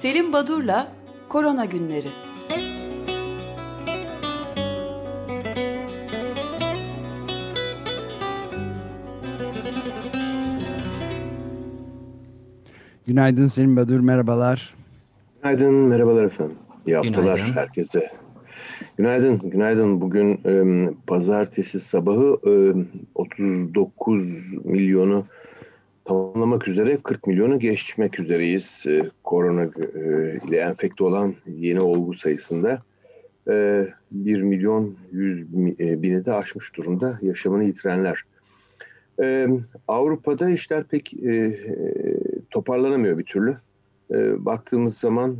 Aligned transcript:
Selim 0.00 0.32
Badur'la 0.32 0.92
Korona 1.28 1.64
Günleri. 1.64 2.08
Günaydın 13.06 13.46
Selim 13.46 13.76
Badur, 13.76 14.00
merhabalar. 14.00 14.74
Günaydın, 15.42 15.74
merhabalar 15.74 16.24
efendim. 16.24 16.56
İyi 16.86 16.96
haftalar 16.96 17.36
günaydın. 17.36 17.52
herkese. 17.52 18.10
Günaydın, 18.96 19.38
günaydın. 19.38 20.00
Bugün 20.00 20.40
e, 20.46 20.88
pazartesi 21.06 21.80
sabahı 21.80 22.38
e, 22.46 22.74
39 23.14 24.54
milyonu 24.64 25.26
tamamlamak 26.06 26.68
üzere 26.68 26.96
40 26.96 27.26
milyonu 27.26 27.58
geçmek 27.58 28.20
üzereyiz. 28.20 28.84
E, 28.86 29.02
korona 29.24 29.64
e, 29.64 30.38
ile 30.48 30.56
enfekte 30.56 31.04
olan 31.04 31.34
yeni 31.46 31.80
olgu 31.80 32.14
sayısında 32.14 32.82
e, 33.48 33.86
1 34.12 34.42
milyon 34.42 34.96
100 35.12 35.46
e, 35.80 36.02
bini 36.02 36.24
de 36.24 36.32
aşmış 36.32 36.76
durumda 36.76 37.18
yaşamını 37.22 37.64
yitirenler. 37.64 38.24
E, 39.22 39.48
Avrupa'da 39.88 40.50
işler 40.50 40.84
pek 40.84 41.12
toparlanamıyor 42.50 43.18
bir 43.18 43.24
türlü. 43.24 43.56
Baktığımız 44.38 44.98
zaman 44.98 45.36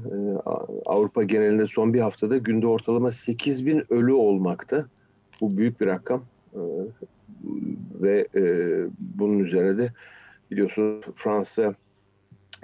Avrupa 0.86 1.22
genelinde 1.22 1.66
son 1.66 1.94
bir 1.94 2.00
haftada 2.00 2.36
günde 2.38 2.66
ortalama 2.66 3.12
8 3.12 3.66
bin 3.66 3.92
ölü 3.92 4.12
olmakta. 4.12 4.86
Bu 5.40 5.56
büyük 5.56 5.80
bir 5.80 5.86
rakam. 5.86 6.22
Ve 8.00 8.26
bunun 8.98 9.38
üzerine 9.38 9.78
de 9.78 9.92
biliyorsunuz 10.50 11.04
Fransa 11.14 11.74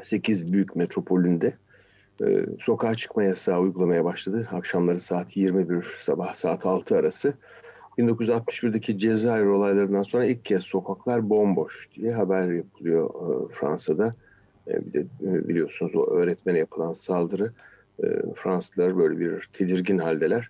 8 0.03 0.53
büyük 0.53 0.77
metropolünde 0.77 1.55
e, 2.23 2.47
sokağa 2.61 2.95
çıkma 2.95 3.23
yasağı 3.23 3.61
uygulamaya 3.61 4.05
başladı. 4.05 4.49
Akşamları 4.53 5.01
saat 5.01 5.37
21, 5.37 5.87
sabah 6.01 6.35
saat 6.35 6.67
6 6.67 6.97
arası. 6.97 7.35
1961'deki 7.99 8.99
Cezayir 8.99 9.47
olaylarından 9.47 10.03
sonra 10.03 10.25
ilk 10.25 10.45
kez 10.45 10.63
sokaklar 10.63 11.31
bomboş 11.31 11.89
diye 11.95 12.15
haber 12.15 12.53
yapılıyor 12.53 13.11
e, 13.11 13.53
Fransa'da. 13.55 14.11
E, 14.69 14.87
bir 14.87 14.93
de 14.93 15.01
e, 15.01 15.49
biliyorsunuz 15.49 15.97
o 15.97 16.07
öğretmene 16.11 16.59
yapılan 16.59 16.93
saldırı 16.93 17.53
e, 18.05 18.07
Fransızlar 18.37 18.99
böyle 18.99 19.21
bir 19.21 19.49
tedirgin 19.53 19.99
haldeler. 19.99 20.49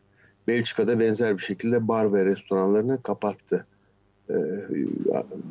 Belçika'da 0.49 1.01
benzer 1.01 1.37
bir 1.37 1.43
şekilde 1.43 1.89
bar 1.89 2.13
ve 2.13 2.25
restoranlarını 2.25 3.03
kapattı. 3.03 3.67
E, 4.31 4.35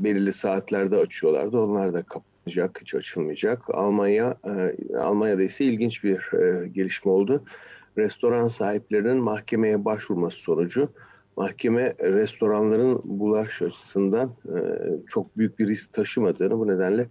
belirli 0.04 0.34
saatlerde 0.34 0.96
açıyorlardı. 0.96 1.60
Onlar 1.60 1.94
da 1.94 2.04
kapanacak, 2.04 2.82
hiç 2.82 2.96
açılmayacak. 2.96 3.62
Almanya, 3.70 4.38
e, 4.46 4.98
Almanya'da 4.98 5.44
ise 5.44 5.66
ilginç 5.66 6.04
bir 6.04 6.34
e, 6.34 6.68
gelişme 6.68 7.12
oldu. 7.12 7.44
Restoran 7.98 8.48
sahiplerinin 8.48 9.18
mahkemeye 9.18 9.86
başvurması 9.86 10.38
sonucu 10.38 10.90
mahkeme 11.38 11.96
restoranların 12.00 13.02
bulaş 13.04 13.62
açısından 13.62 14.36
e, 14.46 14.58
çok 15.08 15.38
büyük 15.38 15.60
bir 15.60 15.68
risk 15.68 15.94
taşımadığını 15.94 16.60
bu 16.60 16.68
nedenle 16.68 17.10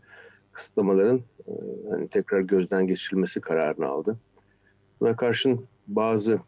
kısıtlamaların 0.52 1.20
hani 1.90 2.08
tekrar 2.08 2.40
gözden 2.40 2.86
geçirilmesi 2.86 3.40
kararını 3.40 3.86
aldı. 3.86 4.16
Buna 5.00 5.16
karşın 5.16 5.66
bazı 5.86 6.40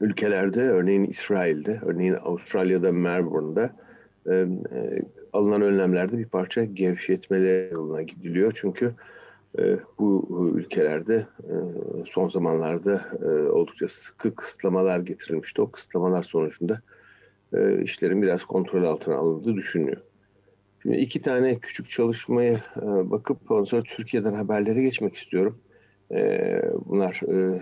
ülkelerde, 0.00 0.60
örneğin 0.60 1.04
İsrail'de, 1.04 1.80
örneğin 1.86 2.14
Avustralya'da, 2.14 2.92
Melbourne'da 2.92 3.76
e, 4.30 4.46
alınan 5.32 5.62
önlemlerde 5.62 6.18
bir 6.18 6.26
parça 6.26 6.64
gevşetmeler 6.64 7.72
yoluna 7.72 8.02
gidiliyor. 8.02 8.52
Çünkü 8.60 8.94
e, 9.58 9.78
bu 9.98 10.52
ülkelerde 10.54 11.26
e, 11.42 11.54
son 12.06 12.28
zamanlarda 12.28 13.04
e, 13.22 13.28
oldukça 13.28 13.88
sıkı 13.88 14.34
kısıtlamalar 14.34 15.00
getirilmişti. 15.00 15.62
O 15.62 15.70
kısıtlamalar 15.70 16.22
sonucunda 16.22 16.80
e, 17.52 17.82
işlerin 17.82 18.22
biraz 18.22 18.44
kontrol 18.44 18.84
altına 18.84 19.16
alındığı 19.16 19.54
düşünülüyor. 19.54 20.00
Şimdi 20.82 20.96
iki 20.96 21.22
tane 21.22 21.58
küçük 21.58 21.90
çalışmaya 21.90 22.54
e, 22.76 23.10
bakıp 23.10 23.38
sonra 23.48 23.82
Türkiye'den 23.82 24.32
haberlere 24.32 24.82
geçmek 24.82 25.14
istiyorum. 25.14 25.58
E, 26.10 26.62
bunlar 26.86 27.20
e, 27.28 27.58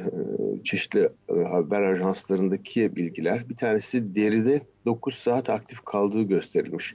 çeşitli 0.65 1.09
haber 1.29 1.83
ajanslarındaki 1.83 2.97
bilgiler. 2.97 3.49
Bir 3.49 3.57
tanesi 3.57 4.15
deride 4.15 4.61
9 4.87 5.15
saat 5.15 5.51
aktif 5.51 5.85
kaldığı 5.85 6.23
gösterilmiş 6.23 6.95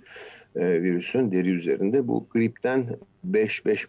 virüsün 0.55 1.31
deri 1.31 1.49
üzerinde. 1.49 2.07
Bu 2.07 2.27
gripten 2.29 2.87
5-5,5 3.31 3.87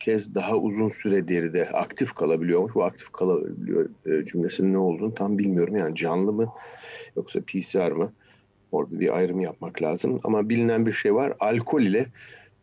kez 0.00 0.34
daha 0.34 0.56
uzun 0.56 0.88
süre 0.88 1.28
deride 1.28 1.68
aktif 1.68 2.12
kalabiliyormuş. 2.12 2.74
Bu 2.74 2.84
aktif 2.84 3.12
kalabiliyor 3.12 3.88
cümlesinin 4.24 4.72
ne 4.72 4.78
olduğunu 4.78 5.14
tam 5.14 5.38
bilmiyorum. 5.38 5.76
Yani 5.76 5.96
canlı 5.96 6.32
mı 6.32 6.52
yoksa 7.16 7.40
PCR 7.40 7.90
mı? 7.90 8.12
Orada 8.72 9.00
bir 9.00 9.16
ayrım 9.16 9.40
yapmak 9.40 9.82
lazım. 9.82 10.20
Ama 10.24 10.48
bilinen 10.48 10.86
bir 10.86 10.92
şey 10.92 11.14
var. 11.14 11.32
Alkol 11.40 11.82
ile 11.82 12.06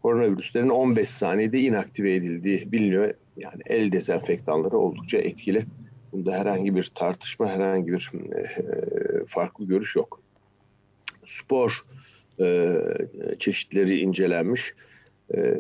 koronavirüslerin 0.01 0.69
15 0.69 1.09
saniyede 1.09 1.59
inaktive 1.59 2.15
edildiği 2.15 2.71
biliniyor. 2.71 3.13
Yani 3.37 3.61
el 3.65 3.91
dezenfektanları 3.91 4.77
oldukça 4.77 5.17
etkili. 5.17 5.65
Bunda 6.11 6.31
herhangi 6.31 6.75
bir 6.75 6.91
tartışma, 6.95 7.49
herhangi 7.49 7.91
bir 7.91 8.11
e, 8.35 8.45
farklı 9.27 9.65
görüş 9.65 9.95
yok. 9.95 10.21
Spor 11.25 11.85
e, 12.39 12.77
çeşitleri 13.39 13.99
incelenmiş. 13.99 14.73
E, 15.35 15.57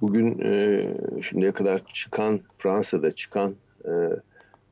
bugün 0.00 0.38
e, 0.38 0.82
şimdiye 1.22 1.52
kadar 1.52 1.82
çıkan, 1.92 2.40
Fransa'da 2.58 3.12
çıkan 3.12 3.54
e, 3.84 3.92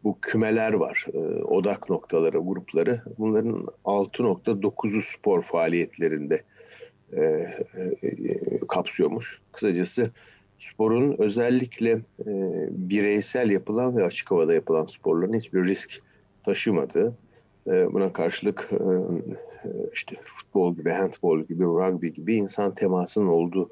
bu 0.04 0.18
kümeler 0.20 0.72
var, 0.72 1.06
e, 1.12 1.18
odak 1.44 1.90
noktaları, 1.90 2.38
grupları. 2.38 3.00
Bunların 3.18 3.66
6.9'u 3.84 5.02
spor 5.02 5.42
faaliyetlerinde 5.42 6.42
e, 7.12 7.20
e, 7.22 8.16
kapsıyormuş. 8.68 9.40
Kısacası 9.52 10.10
sporun 10.58 11.16
özellikle 11.18 11.90
e, 12.26 12.32
bireysel 12.70 13.50
yapılan 13.50 13.96
ve 13.96 14.04
açık 14.04 14.30
havada 14.30 14.54
yapılan 14.54 14.86
sporların 14.86 15.38
hiçbir 15.38 15.64
risk 15.64 16.02
taşımadığı, 16.44 17.14
e, 17.66 17.92
buna 17.92 18.12
karşılık 18.12 18.68
e, 18.72 18.84
işte 19.94 20.16
futbol 20.24 20.76
gibi, 20.76 20.90
handbol 20.90 21.40
gibi, 21.40 21.64
rugby 21.64 22.08
gibi 22.08 22.34
insan 22.34 22.74
temasının 22.74 23.26
olduğu 23.26 23.70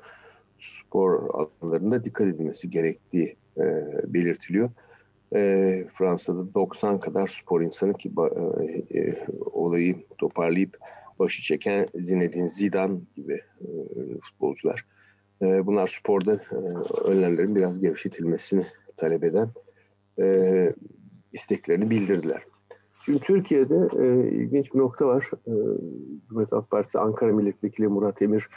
spor 0.58 1.28
alanlarında 1.34 2.04
dikkat 2.04 2.26
edilmesi 2.26 2.70
gerektiği 2.70 3.36
e, 3.58 3.62
belirtiliyor 4.06 4.70
e, 5.34 5.84
Fransa'da 5.92 6.54
90 6.54 7.00
kadar 7.00 7.28
spor 7.28 7.62
insanı 7.62 7.94
ki 7.94 8.12
e, 8.60 8.98
e, 8.98 9.26
olayı 9.52 9.96
toparlayıp 10.18 10.78
başı 11.18 11.42
çeken 11.42 11.86
Zinedine 11.94 12.48
Zidane 12.48 12.98
gibi 13.16 13.40
e, 13.60 13.68
futbolcular. 14.20 14.84
E, 15.42 15.66
bunlar 15.66 15.98
sporda 16.02 16.34
e, 16.34 16.56
önlemlerin 17.04 17.56
biraz 17.56 17.80
gevşetilmesini 17.80 18.66
talep 18.96 19.24
eden 19.24 19.48
e, 20.20 20.74
isteklerini 21.32 21.90
bildirdiler. 21.90 22.42
Şimdi 23.04 23.18
Türkiye'de 23.18 23.88
e, 23.98 24.28
ilginç 24.28 24.74
bir 24.74 24.78
nokta 24.78 25.06
var. 25.06 25.30
E, 25.46 25.52
Cumhuriyet 26.28 26.52
Halk 26.52 26.70
Partisi 26.70 26.98
Ankara 26.98 27.32
Milletvekili 27.32 27.88
Murat 27.88 28.22
Emir 28.22 28.48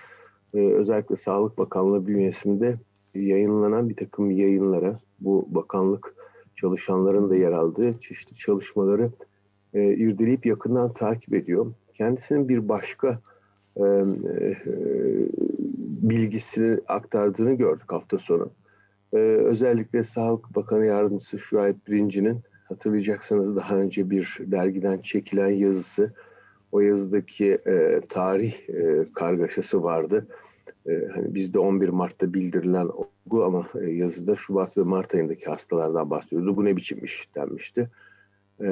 e, 0.54 0.60
özellikle 0.60 1.16
Sağlık 1.16 1.58
Bakanlığı 1.58 2.08
bünyesinde 2.08 2.78
yayınlanan 3.16 3.90
bir 3.90 3.96
takım 3.96 4.32
yayınlara 4.32 5.00
bu 5.20 5.48
bakanlık 5.50 6.14
çalışanların 6.56 7.30
da 7.30 7.36
yer 7.36 7.52
aldığı 7.52 8.00
çeşitli 8.00 8.36
çalışmaları 8.36 9.09
e, 9.74 9.94
irdeleyip 9.94 10.46
yakından 10.46 10.94
takip 10.94 11.34
ediyor. 11.34 11.74
Kendisinin 11.94 12.50
bir 12.50 12.70
başka 12.70 13.20
e, 13.80 14.06
bilgisini 16.02 16.79
aktardığını 16.88 17.53
gördük 17.53 17.91
hafta 17.91 18.18
sonu. 18.18 18.50
E, 19.14 19.18
özellikle 19.18 20.03
Sağlık 20.03 20.56
Bakanı 20.56 20.85
Yardımcısı 20.85 21.40
Şuayb 21.40 21.76
Birinci'nin 21.88 22.41
hatırlayacaksınız 22.70 23.56
daha 23.56 23.76
önce 23.76 24.09
bir 24.09 24.38
dergiden 24.40 25.02
çekilen 25.02 25.50
yazısı. 25.50 26.14
O 26.72 26.79
yazıdaki 26.79 27.52
e, 27.52 28.02
tarih 28.09 28.70
e, 28.70 29.06
kargaşası 29.14 29.84
vardı 29.84 30.28
e, 30.88 31.08
hani 31.16 31.35
bizde 31.35 31.59
11 31.59 31.90
Mart'ta 31.90 32.34
bildirilen 32.34 32.88
olgu 32.88 33.44
ama 33.44 33.68
e, 33.82 33.91
yazıda 33.91 34.35
Şubat 34.35 34.78
ve 34.78 34.82
Mart 34.82 35.16
ayındaki 35.16 35.46
hastalardan 35.46 36.09
bahsediyordu. 36.09 36.56
Bu 36.56 36.66
ne 36.66 36.78
biçim 36.78 37.06
iş 37.06 37.30
denmişti. 37.35 37.90
E, 38.59 38.68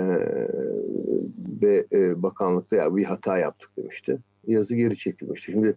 ve 1.62 1.86
e, 1.92 2.24
bakanlıkta 2.24 2.76
ya 2.76 2.96
bir 2.96 3.04
hata 3.04 3.38
yaptık 3.38 3.70
demişti. 3.78 4.18
Yazı 4.48 4.76
geri 4.76 4.98
çekilmişti. 4.98 5.52
Şimdi 5.52 5.76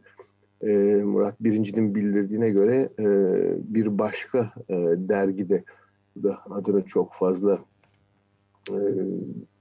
e, 0.62 0.68
Murat 1.04 1.40
Birinci'nin 1.40 1.94
bildirdiğine 1.94 2.50
göre 2.50 2.88
e, 2.98 3.06
bir 3.74 3.98
başka 3.98 4.52
e, 4.68 4.74
dergide 4.96 5.64
da 6.22 6.38
adını 6.50 6.82
çok 6.82 7.14
fazla 7.14 7.58
e, 8.70 8.78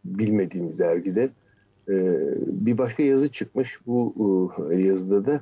bilmediğim 0.06 0.78
dergide 0.78 1.30
e, 1.90 2.18
bir 2.48 2.78
başka 2.78 3.04
yazı 3.04 3.32
çıkmış. 3.32 3.80
Bu 3.88 4.52
e, 4.72 4.76
yazıda 4.76 5.26
da 5.26 5.42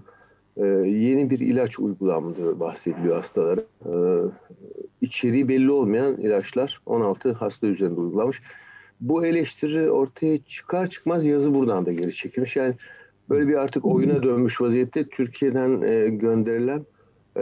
e, 0.57 0.65
yeni 0.89 1.29
bir 1.29 1.39
ilaç 1.39 1.79
uygulandığı 1.79 2.59
bahsediliyor 2.59 3.15
hastalara. 3.15 3.61
E, 3.85 3.94
içeriği 5.01 5.47
belli 5.47 5.71
olmayan 5.71 6.18
ilaçlar 6.18 6.81
16 6.85 7.31
hasta 7.31 7.68
üzerinde 7.68 8.00
uygulanmış. 8.00 8.41
Bu 9.01 9.25
eleştiri 9.25 9.91
ortaya 9.91 10.38
çıkar 10.38 10.89
çıkmaz 10.89 11.25
yazı 11.25 11.53
buradan 11.53 11.85
da 11.85 11.91
geri 11.91 12.13
çekilmiş. 12.13 12.56
Yani 12.56 12.73
böyle 13.30 13.48
bir 13.48 13.54
artık 13.54 13.86
oyuna 13.86 14.24
dönmüş 14.24 14.62
vaziyette 14.62 15.07
Türkiye'den 15.07 15.81
e, 15.81 16.10
gönderilen 16.10 16.86
e, 17.38 17.42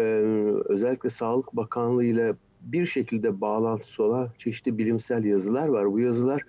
özellikle 0.65 1.09
Sağlık 1.09 1.55
Bakanlığı 1.55 2.05
ile 2.05 2.33
bir 2.61 2.85
şekilde 2.85 3.41
bağlantısı 3.41 4.03
olan 4.03 4.29
çeşitli 4.37 4.77
bilimsel 4.77 5.23
yazılar 5.23 5.67
var. 5.67 5.91
Bu 5.91 5.99
yazılar 5.99 6.41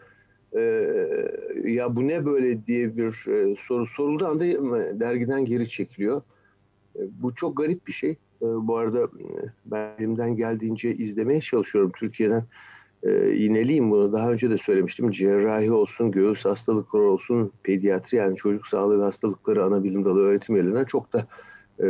e, 0.57 0.61
ya 1.65 1.97
bu 1.97 2.09
ne 2.09 2.27
böyle 2.27 2.67
diye 2.67 2.97
bir 2.97 3.27
e, 3.33 3.57
soru 3.57 3.87
sorulduğu 3.87 4.27
anda 4.27 4.45
dergiden 5.01 5.45
geri 5.45 5.69
çekiliyor. 5.69 6.23
E, 6.97 7.01
bu 7.23 7.35
çok 7.35 7.57
garip 7.57 7.87
bir 7.87 7.93
şey. 7.93 8.11
E, 8.11 8.17
bu 8.43 8.77
arada 8.77 9.03
e, 9.03 9.09
ben 9.67 9.95
elimden 9.99 10.37
geldiğince 10.37 10.95
izlemeye 10.95 11.41
çalışıyorum 11.41 11.93
Türkiye'den. 11.99 12.45
E, 13.05 13.11
yineleyeyim 13.11 13.91
bunu. 13.91 14.13
Daha 14.13 14.33
önce 14.33 14.51
de 14.51 14.59
söylemiştim. 14.59 15.11
Cerrahi 15.11 15.73
olsun, 15.73 16.11
göğüs 16.11 16.45
hastalıkları 16.45 17.03
olsun, 17.03 17.53
pediatri 17.63 18.17
yani 18.17 18.37
çocuk 18.37 18.67
sağlığı 18.67 18.99
ve 18.99 19.03
hastalıkları 19.03 19.65
ana 19.65 19.85
bilim 19.85 20.05
dalı 20.05 20.21
öğretim 20.21 20.55
üyelerine 20.57 20.85
çok 20.85 21.13
da 21.13 21.27
e, 21.79 21.87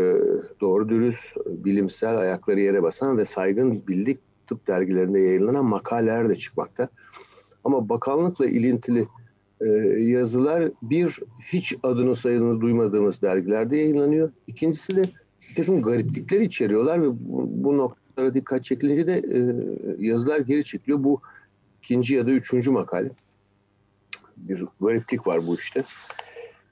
doğru 0.61 0.89
dürüst, 0.89 1.37
bilimsel 1.47 2.19
ayakları 2.19 2.61
yere 2.61 2.83
basan 2.83 3.19
ve 3.19 3.25
saygın 3.25 3.87
bildik 3.89 4.19
tıp 4.47 4.67
dergilerinde 4.67 5.21
yayınlanan 5.21 5.65
makaleler 5.65 6.29
de 6.29 6.37
çıkmakta. 6.37 6.89
Ama 7.65 7.89
bakanlıkla 7.89 8.47
ilintili 8.47 9.07
e, 9.61 9.69
yazılar 10.03 10.71
bir 10.83 11.21
hiç 11.53 11.75
adını 11.83 12.17
sayını 12.17 12.61
duymadığımız 12.61 13.23
dergilerde 13.23 13.77
yayınlanıyor. 13.77 14.33
İkincisi 14.47 14.97
de 14.97 15.05
bir 15.51 15.55
takım 15.55 15.83
gariplikler 15.83 16.41
içeriyorlar 16.41 17.03
ve 17.03 17.09
bu, 17.09 17.49
bu 17.49 17.79
noktalara 18.15 18.35
dikkat 18.35 18.65
çekilince 18.65 19.07
de 19.07 19.13
e, 19.13 19.41
yazılar 20.07 20.41
geri 20.41 20.65
çekiliyor. 20.65 21.05
Bu 21.05 21.21
ikinci 21.83 22.15
ya 22.15 22.27
da 22.27 22.31
üçüncü 22.31 22.71
makale. 22.71 23.11
Bir 24.37 24.65
gariplik 24.81 25.27
var 25.27 25.47
bu 25.47 25.55
işte. 25.55 25.83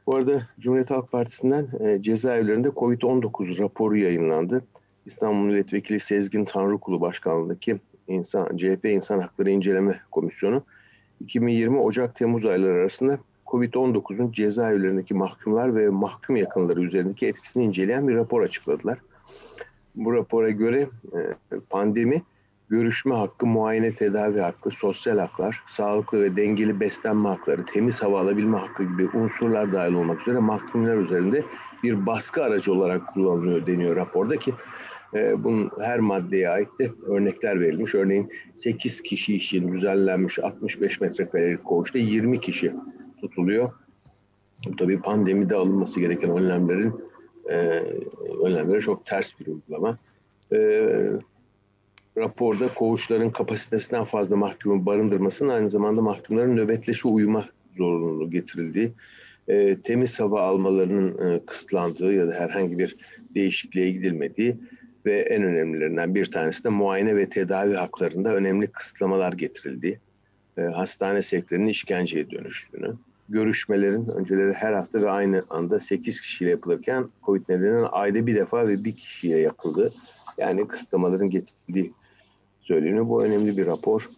Bu 0.07 0.17
arada 0.17 0.49
Cumhuriyet 0.61 0.91
Halk 0.91 1.13
Partisi'nden 1.13 1.69
e, 1.81 2.03
cezaevlerinde 2.03 2.69
Covid-19 2.69 3.59
raporu 3.59 3.97
yayınlandı. 3.97 4.65
İstanbul 5.07 5.45
Milletvekili 5.45 6.01
Sezgin 6.01 6.45
Tanrıkulu 6.45 7.01
Başkanlığındaki 7.01 7.79
İnsan, 8.09 8.57
CHP 8.57 8.85
İnsan 8.85 9.19
Hakları 9.19 9.51
İnceleme 9.51 10.01
Komisyonu 10.11 10.63
2020 11.21 11.79
Ocak-Temmuz 11.79 12.47
ayları 12.47 12.73
arasında 12.73 13.19
Covid-19'un 13.47 14.33
cezaevlerindeki 14.33 15.15
mahkumlar 15.15 15.77
ve 15.77 15.89
mahkum 15.89 16.37
yakınları 16.37 16.83
üzerindeki 16.83 17.27
etkisini 17.27 17.65
inceleyen 17.65 18.09
bir 18.09 18.15
rapor 18.15 18.43
açıkladılar. 18.43 18.99
Bu 19.95 20.15
rapora 20.15 20.51
göre 20.51 20.89
e, 21.13 21.19
pandemi 21.71 22.23
görüşme 22.69 23.15
hakkı, 23.15 23.47
muayene 23.47 23.95
tedavi 23.95 24.41
hakkı, 24.41 24.71
sosyal 24.71 25.19
haklar, 25.19 25.63
sağlıklı 25.67 26.23
ve 26.23 26.37
dengeli 26.37 26.81
beslenme 26.81 27.29
hakları, 27.29 27.65
temiz 27.65 28.03
hava 28.03 28.21
alabilme 28.21 28.59
hakkı 28.59 28.83
gibi 28.83 29.09
unsurlar 29.09 29.73
dahil 29.73 29.93
olmak 29.95 30.21
üzere 30.21 30.39
mahkumlar 30.39 30.97
üzerinde 30.97 31.45
bir 31.83 32.07
baskı 32.07 32.43
aracı 32.43 32.73
olarak 32.73 33.15
kullanılıyor 33.15 33.67
deniyor 33.67 33.97
raporda 33.97 34.37
ki 34.37 34.55
e, 35.15 35.45
bunun 35.45 35.71
her 35.81 35.99
maddeye 35.99 36.49
ait 36.49 36.69
de 36.79 36.91
örnekler 37.07 37.61
verilmiş. 37.61 37.95
Örneğin 37.95 38.33
8 38.55 39.01
kişi 39.01 39.35
için 39.35 39.73
düzenlenmiş 39.73 40.39
65 40.39 41.01
metrekarelik 41.01 41.65
koğuşta 41.65 41.99
20 41.99 42.41
kişi 42.41 42.73
tutuluyor. 43.21 43.73
Tabii 44.79 45.01
pandemide 45.01 45.57
alınması 45.57 46.01
gereken 46.01 46.31
önlemlerin 46.31 47.12
e, 47.51 47.83
önlemlere 48.45 48.81
çok 48.81 49.07
ters 49.07 49.41
bir 49.41 49.47
uygulama. 49.47 49.99
E, 50.53 50.59
raporda 52.17 52.75
koğuşların 52.75 53.31
kapasitesinden 53.31 54.05
fazla 54.05 54.37
mahkumu 54.37 54.87
barındırmasının 54.87 55.49
aynı 55.49 55.71
zamanda 55.71 56.03
mahkumların 56.03 56.57
nöbetleşe 56.57 57.09
uyuma 57.09 57.49
zorunluluğu 57.73 58.31
getirildiği, 58.31 58.93
e, 59.49 59.81
temiz 59.81 60.21
hava 60.21 60.41
almalarının 60.41 61.31
e, 61.31 61.47
kısıtlandığı 61.47 62.13
ya 62.13 62.29
da 62.29 62.33
herhangi 62.33 62.79
bir 62.79 62.97
değişikliğe 63.35 63.91
gidilmediği 63.93 64.57
ve 65.07 65.21
en 65.21 65.43
önemlilerinden 65.43 66.15
bir 66.15 66.31
tanesi 66.31 66.65
de 66.65 66.69
muayene 66.69 67.17
ve 67.17 67.29
tedavi 67.29 67.75
haklarında 67.75 68.35
önemli 68.35 68.67
kısıtlamalar 68.67 69.33
getirildiği, 69.33 69.99
e, 70.59 70.63
hastane 70.63 71.23
sektörünün 71.23 71.67
işkenceye 71.67 72.31
dönüştüğünü, 72.31 72.95
görüşmelerin 73.33 74.09
önceleri 74.09 74.53
her 74.53 74.73
hafta 74.73 75.03
ve 75.03 75.11
aynı 75.11 75.45
anda 75.51 75.81
8 75.81 76.21
kişiyle 76.21 76.51
yapılırken 76.51 77.09
COVID 77.27 77.49
nedeniyle 77.49 77.87
ayda 77.87 78.27
bir 78.27 78.37
defa 78.37 78.69
ve 78.69 78.85
bir 78.85 78.97
kişiye 78.97 79.39
yapıldı. 79.39 79.93
Yani 80.39 80.69
kısıtlamaların 80.69 81.31
getirildiği 81.31 81.93
söyleniyor. 82.61 83.09
Bu 83.09 83.25
önemli 83.25 83.57
bir 83.57 83.67
rapor. 83.67 84.09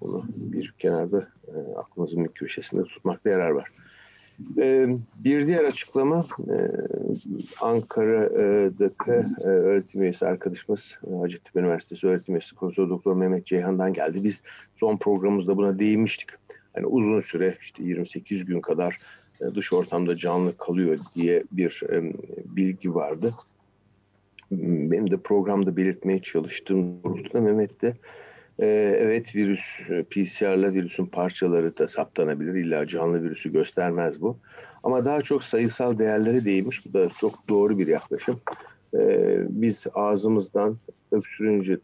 Bunu 0.00 0.24
bir 0.36 0.74
kenarda 0.78 1.28
e, 1.48 1.76
aklımızın 1.76 2.24
bir 2.24 2.28
köşesinde 2.28 2.82
tutmakta 2.82 3.30
yarar 3.30 3.50
var. 3.50 3.68
E, 4.58 4.88
bir 5.24 5.46
diğer 5.46 5.64
açıklama 5.64 6.26
e, 6.38 6.56
Ankara'daki 7.60 9.10
e, 9.40 9.46
öğretim 9.46 10.02
üyesi 10.02 10.26
arkadaşımız 10.26 10.98
e, 11.10 11.16
Hacettepe 11.16 11.60
Üniversitesi 11.60 12.06
öğretim 12.06 12.34
üyesi 12.34 12.54
Profesör 12.54 12.88
Doktor 12.88 13.14
Mehmet 13.14 13.46
Ceyhan'dan 13.46 13.92
geldi. 13.92 14.24
Biz 14.24 14.42
son 14.76 14.96
programımızda 14.96 15.56
buna 15.56 15.78
değinmiştik. 15.78 16.28
Yani 16.78 16.86
uzun 16.86 17.20
süre 17.20 17.56
işte 17.60 17.82
28 17.82 18.44
gün 18.44 18.60
kadar 18.60 18.96
e, 19.40 19.54
dış 19.54 19.72
ortamda 19.72 20.16
canlı 20.16 20.56
kalıyor 20.56 20.98
diye 21.14 21.44
bir 21.52 21.82
e, 21.90 22.12
bilgi 22.56 22.94
vardı 22.94 23.34
benim 24.50 25.10
de 25.10 25.16
programda 25.16 25.76
belirtmeye 25.76 26.22
çalıştığım 26.22 27.02
doğrultuda 27.04 27.40
Mehmet 27.40 27.82
de 27.82 27.96
e, 28.58 28.66
evet 29.00 29.36
virüs 29.36 29.80
PCR'la 30.10 30.72
virüsün 30.72 31.06
parçaları 31.06 31.78
da 31.78 31.88
saptanabilir. 31.88 32.54
İlla 32.54 32.86
canlı 32.86 33.22
virüsü 33.22 33.52
göstermez 33.52 34.20
bu. 34.20 34.36
Ama 34.82 35.04
daha 35.04 35.22
çok 35.22 35.44
sayısal 35.44 35.98
değerlere 35.98 36.44
değinmiş. 36.44 36.86
Bu 36.86 36.94
da 36.94 37.08
çok 37.20 37.48
doğru 37.48 37.78
bir 37.78 37.86
yaklaşım. 37.86 38.40
Biz 39.48 39.86
ağzımızdan 39.94 40.76
öksürünce, 41.12 41.78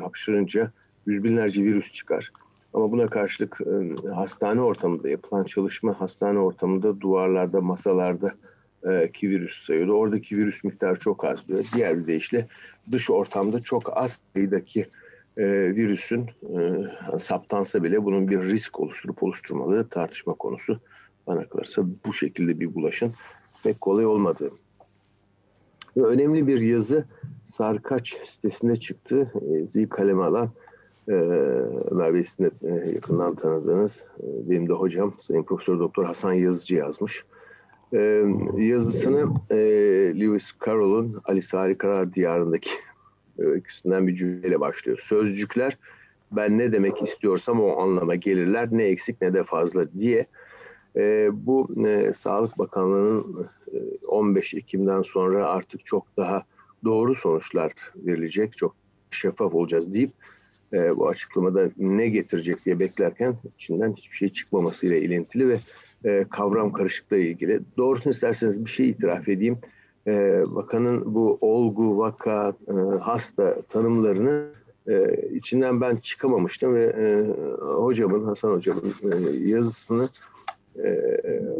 hapşırınca 0.00 0.72
yüz 1.06 1.24
binlerce 1.24 1.62
virüs 1.62 1.92
çıkar. 1.92 2.32
Ama 2.74 2.92
buna 2.92 3.06
karşılık 3.06 3.58
e, 3.60 4.10
hastane 4.10 4.60
ortamında 4.60 5.08
yapılan 5.08 5.44
çalışma 5.44 6.00
hastane 6.00 6.38
ortamında 6.38 7.00
duvarlarda, 7.00 7.60
masalarda 7.60 8.34
e, 8.90 9.12
ki 9.12 9.30
virüs 9.30 9.66
sayıyordu. 9.66 9.92
Oradaki 9.92 10.36
virüs 10.36 10.64
miktarı 10.64 10.98
çok 10.98 11.24
az 11.24 11.48
diyor. 11.48 11.64
Diğer 11.74 11.98
bir 11.98 12.06
deyişle 12.06 12.46
dış 12.92 13.10
ortamda 13.10 13.60
çok 13.60 13.96
az 13.96 14.20
sayıdaki 14.34 14.86
e, 15.36 15.44
virüsün 15.74 16.30
saptansa 17.18 17.82
bile 17.82 18.04
bunun 18.04 18.28
bir 18.28 18.42
risk 18.42 18.80
oluşturup 18.80 19.22
oluşturmadığı 19.22 19.88
tartışma 19.88 20.34
konusu. 20.34 20.80
Bana 21.26 21.44
kalırsa 21.48 21.82
bu 22.06 22.14
şekilde 22.14 22.60
bir 22.60 22.74
bulaşın 22.74 23.12
pek 23.62 23.80
kolay 23.80 24.06
olmadığı. 24.06 24.50
Ve 25.96 26.02
önemli 26.02 26.46
bir 26.46 26.60
yazı 26.60 27.04
Sarkaç 27.44 28.16
sitesinde 28.26 28.76
çıktı. 28.76 29.32
E, 29.76 29.88
kaleme 29.88 30.22
alan 30.22 30.50
e, 31.08 31.12
Ömer 31.90 32.14
Bey 32.14 32.26
e, 32.62 32.90
yakından 32.94 33.34
tanıdığınız 33.34 34.02
e, 34.20 34.50
benim 34.50 34.68
de 34.68 34.72
hocam 34.72 35.14
Sayın 35.20 35.42
Profesör 35.42 35.78
Doktor 35.78 36.04
Hasan 36.04 36.32
Yazıcı 36.32 36.74
yazmış. 36.74 37.24
Ee, 37.94 38.24
yazısını 38.56 39.34
e, 39.50 39.56
Lewis 40.20 40.52
Carroll'un 40.66 41.20
Alice 41.24 41.56
Harikalar 41.56 42.14
Diyarı'ndaki 42.14 42.70
öyküsünden 43.38 44.06
bir 44.06 44.16
cümleyle 44.16 44.60
başlıyor. 44.60 44.98
Sözcükler 45.02 45.78
ben 46.32 46.58
ne 46.58 46.72
demek 46.72 47.02
istiyorsam 47.02 47.60
o 47.60 47.80
anlama 47.80 48.14
gelirler 48.14 48.68
ne 48.72 48.84
eksik 48.84 49.22
ne 49.22 49.34
de 49.34 49.44
fazla 49.44 49.92
diye 49.92 50.26
e, 50.96 51.28
bu 51.32 51.86
e, 51.86 52.12
Sağlık 52.12 52.58
Bakanlığı'nın 52.58 53.48
e, 53.72 54.06
15 54.06 54.54
Ekim'den 54.54 55.02
sonra 55.02 55.46
artık 55.46 55.86
çok 55.86 56.06
daha 56.16 56.44
doğru 56.84 57.14
sonuçlar 57.14 57.72
verilecek, 57.96 58.56
çok 58.56 58.74
şeffaf 59.10 59.54
olacağız 59.54 59.94
deyip 59.94 60.12
e, 60.72 60.96
bu 60.96 61.08
açıklamada 61.08 61.70
ne 61.78 62.08
getirecek 62.08 62.64
diye 62.64 62.78
beklerken 62.78 63.34
içinden 63.56 63.92
hiçbir 63.92 64.16
şey 64.16 64.28
çıkmamasıyla 64.28 64.96
ilintili 64.96 65.48
ve 65.48 65.58
e, 66.04 66.26
kavram 66.30 66.72
karışıklığı 66.72 67.18
ilgili. 67.18 67.60
Doğrusunu 67.76 68.12
isterseniz 68.12 68.64
bir 68.64 68.70
şey 68.70 68.88
itiraf 68.88 69.28
edeyim. 69.28 69.58
E, 70.06 70.42
bakanın 70.46 71.14
bu 71.14 71.38
olgu, 71.40 71.98
vaka, 71.98 72.54
e, 72.68 72.98
hasta 72.98 73.62
tanımlarını 73.62 74.46
e, 74.88 75.26
içinden 75.34 75.80
ben 75.80 75.96
çıkamamıştım 75.96 76.74
ve 76.74 76.84
e, 76.84 77.04
hocamın, 77.64 78.24
Hasan 78.24 78.50
hocamın 78.50 78.94
e, 79.02 79.36
yazısını 79.48 80.08
e, 80.84 81.10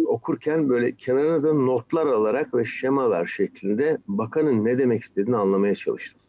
okurken 0.06 0.68
böyle 0.68 0.92
kenarına 0.92 1.42
da 1.42 1.52
notlar 1.52 2.06
alarak 2.06 2.54
ve 2.54 2.64
şemalar 2.64 3.26
şeklinde 3.26 3.98
bakanın 4.08 4.64
ne 4.64 4.78
demek 4.78 5.02
istediğini 5.02 5.36
anlamaya 5.36 5.74
çalıştım. 5.74 6.21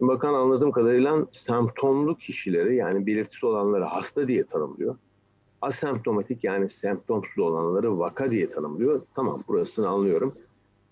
Bakan 0.00 0.34
anladığım 0.34 0.72
kadarıyla 0.72 1.26
semptomlu 1.32 2.16
kişileri 2.16 2.76
yani 2.76 3.06
belirtisi 3.06 3.46
olanları 3.46 3.84
hasta 3.84 4.28
diye 4.28 4.44
tanımlıyor 4.44 4.96
asemptomatik 5.64 6.44
yani 6.44 6.68
semptomsuz 6.68 7.38
olanları 7.38 7.98
vaka 7.98 8.30
diye 8.30 8.48
tanımlıyor. 8.48 9.02
Tamam 9.14 9.44
burasını 9.48 9.88
anlıyorum. 9.88 10.34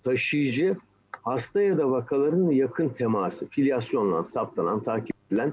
Taşıyıcı 0.04 0.76
hasta 1.12 1.62
ya 1.62 1.78
da 1.78 1.90
vakaların 1.90 2.50
yakın 2.50 2.88
teması, 2.88 3.48
filyasyonla 3.48 4.24
saptanan, 4.24 4.82
takip 4.82 5.16
edilen 5.26 5.52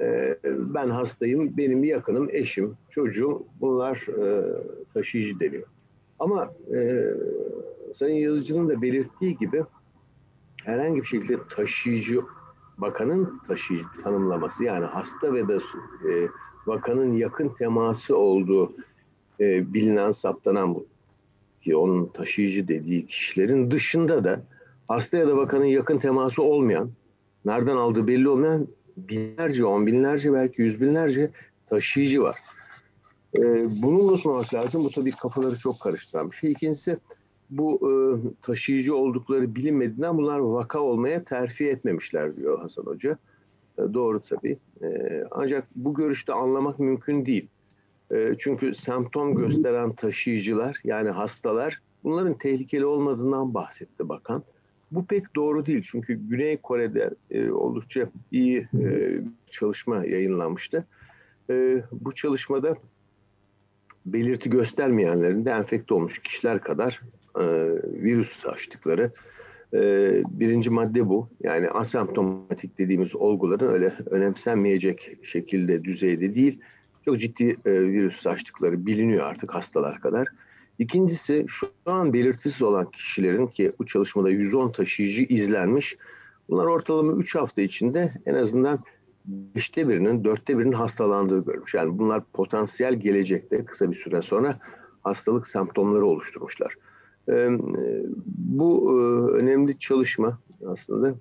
e, 0.00 0.38
ben 0.44 0.90
hastayım, 0.90 1.56
benim 1.56 1.84
yakınım, 1.84 2.28
eşim, 2.30 2.76
çocuğum 2.90 3.42
bunlar 3.60 4.06
e, 4.08 4.44
taşıyıcı 4.94 5.40
deniyor. 5.40 5.66
Ama 6.18 6.50
e, 6.74 7.10
Sayın 7.94 8.16
Yazıcı'nın 8.16 8.68
da 8.68 8.82
belirttiği 8.82 9.36
gibi 9.36 9.64
herhangi 10.64 11.00
bir 11.00 11.06
şekilde 11.06 11.38
taşıyıcı 11.56 12.20
bakanın 12.80 13.40
taşıyıcı 13.48 13.84
tanımlaması 14.04 14.64
yani 14.64 14.84
hasta 14.84 15.34
ve 15.34 15.48
de 15.48 15.58
e, 16.10 16.28
vakanın 16.66 17.12
yakın 17.12 17.48
teması 17.48 18.16
olduğu 18.16 18.72
e, 19.40 19.74
bilinen 19.74 20.10
saptanan 20.10 20.74
bu 20.74 20.86
ki 21.62 21.76
onun 21.76 22.06
taşıyıcı 22.06 22.68
dediği 22.68 23.06
kişilerin 23.06 23.70
dışında 23.70 24.24
da 24.24 24.42
hasta 24.88 25.16
ya 25.16 25.28
da 25.28 25.36
bakanın 25.36 25.64
yakın 25.64 25.98
teması 25.98 26.42
olmayan, 26.42 26.90
nereden 27.44 27.76
aldığı 27.76 28.06
belli 28.06 28.28
olmayan 28.28 28.68
binlerce, 28.96 29.64
on 29.64 29.86
binlerce 29.86 30.32
belki 30.32 30.62
yüz 30.62 30.80
binlerce 30.80 31.30
taşıyıcı 31.66 32.22
var. 32.22 32.38
E, 33.38 33.42
bunu 33.82 33.98
unutmamak 33.98 34.54
lazım. 34.54 34.84
Bu 34.84 34.90
tabii 34.90 35.10
kafaları 35.10 35.58
çok 35.58 35.80
karıştıran 35.80 36.30
bir 36.30 36.36
şey. 36.36 36.52
İkincisi 36.52 36.98
bu 37.50 37.80
e, 37.82 37.92
taşıyıcı 38.42 38.96
oldukları 38.96 39.54
bilinmediğinden 39.54 40.18
bunlar 40.18 40.38
vaka 40.38 40.80
olmaya 40.80 41.24
terfi 41.24 41.68
etmemişler 41.68 42.36
diyor 42.36 42.58
Hasan 42.60 42.82
Hoca. 42.82 43.18
E, 43.78 43.94
doğru 43.94 44.20
tabii. 44.20 44.58
E, 44.82 44.88
ancak 45.30 45.66
bu 45.76 45.94
görüşte 45.94 46.32
anlamak 46.32 46.78
mümkün 46.78 47.26
değil. 47.26 47.48
E, 48.12 48.34
çünkü 48.38 48.74
semptom 48.74 49.34
gösteren 49.34 49.92
taşıyıcılar 49.92 50.76
yani 50.84 51.10
hastalar 51.10 51.80
bunların 52.04 52.34
tehlikeli 52.34 52.86
olmadığından 52.86 53.54
bahsetti 53.54 54.08
bakan. 54.08 54.42
Bu 54.90 55.06
pek 55.06 55.36
doğru 55.36 55.66
değil 55.66 55.86
çünkü 55.90 56.14
Güney 56.28 56.56
Kore'de 56.56 57.10
e, 57.30 57.50
oldukça 57.50 58.10
iyi 58.32 58.68
e, 58.80 59.20
çalışma 59.50 60.04
yayınlanmıştı. 60.06 60.84
E, 61.50 61.82
bu 61.92 62.14
çalışmada 62.14 62.76
belirti 64.06 64.50
göstermeyenlerin 64.50 65.44
de 65.44 65.50
enfekte 65.50 65.94
olmuş 65.94 66.18
kişiler 66.18 66.60
kadar 66.60 67.00
e, 67.36 67.44
virüs 68.02 68.46
açtıkları 68.46 69.10
e, 69.74 69.78
birinci 70.30 70.70
madde 70.70 71.08
bu. 71.08 71.28
Yani 71.42 71.70
asemptomatik 71.70 72.78
dediğimiz 72.78 73.16
olguların 73.16 73.72
öyle 73.72 73.94
önemsenmeyecek 74.06 75.16
şekilde 75.22 75.84
düzeyde 75.84 76.34
değil. 76.34 76.58
Çok 77.04 77.20
ciddi 77.20 77.56
e, 77.64 77.72
virüs 77.72 78.26
açtıkları 78.26 78.86
biliniyor 78.86 79.26
artık 79.26 79.54
hastalar 79.54 80.00
kadar. 80.00 80.28
İkincisi 80.78 81.44
şu 81.48 81.66
an 81.86 82.12
belirtisiz 82.12 82.62
olan 82.62 82.90
kişilerin 82.90 83.46
ki 83.46 83.72
bu 83.78 83.86
çalışmada 83.86 84.30
110 84.30 84.72
taşıyıcı 84.72 85.22
izlenmiş. 85.22 85.96
Bunlar 86.48 86.66
ortalama 86.66 87.12
3 87.12 87.34
hafta 87.34 87.62
içinde 87.62 88.12
en 88.26 88.34
azından 88.34 88.84
beşte 89.24 89.88
birinin, 89.88 90.24
dörtte 90.24 90.58
birinin 90.58 90.72
hastalandığı 90.72 91.44
görülmüş. 91.44 91.74
Yani 91.74 91.98
bunlar 91.98 92.22
potansiyel 92.32 92.94
gelecekte 92.94 93.64
kısa 93.64 93.90
bir 93.90 93.96
süre 93.96 94.22
sonra 94.22 94.58
hastalık 95.02 95.46
semptomları 95.46 96.06
oluşturmuşlar. 96.06 96.74
Bu 98.36 99.00
önemli 99.32 99.78
çalışma 99.78 100.38
aslında 100.66 101.14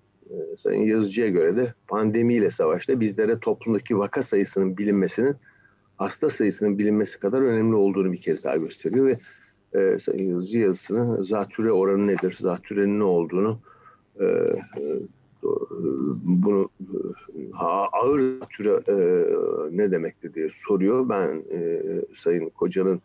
Sayın 0.58 0.86
Yazıcı'ya 0.86 1.28
göre 1.28 1.56
de 1.56 1.74
pandemiyle 1.88 2.52
savaşta 2.52 3.00
bizlere 3.00 3.40
toplumdaki 3.40 3.98
vaka 3.98 4.24
sayısının 4.24 4.78
bilinmesinin 4.78 5.36
hasta 5.98 6.30
sayısının 6.30 6.78
bilinmesi 6.78 7.20
kadar 7.20 7.42
önemli 7.42 7.76
olduğunu 7.76 8.12
bir 8.12 8.22
kez 8.22 8.44
daha 8.44 8.58
gösteriyor 8.58 9.06
ve 9.06 9.20
e, 9.80 10.00
Sayın 10.00 10.30
Yazıcı 10.30 10.58
yazısını 10.58 11.26
zatüre 11.26 11.72
oranı 11.72 12.08
nedir, 12.08 12.38
zatürenin 12.40 13.00
ne 13.00 13.04
olduğunu 13.04 13.60
e, 14.22 14.26
bunu 16.24 16.70
ağır 17.92 18.40
zatüre 18.40 18.80
e, 18.88 18.96
ne 19.78 19.92
demektir 19.92 20.34
diye 20.34 20.50
soruyor. 20.54 21.10
Ben 21.10 21.44
e, 21.52 21.82
Sayın 22.18 22.50
Koca'nın 22.50 23.02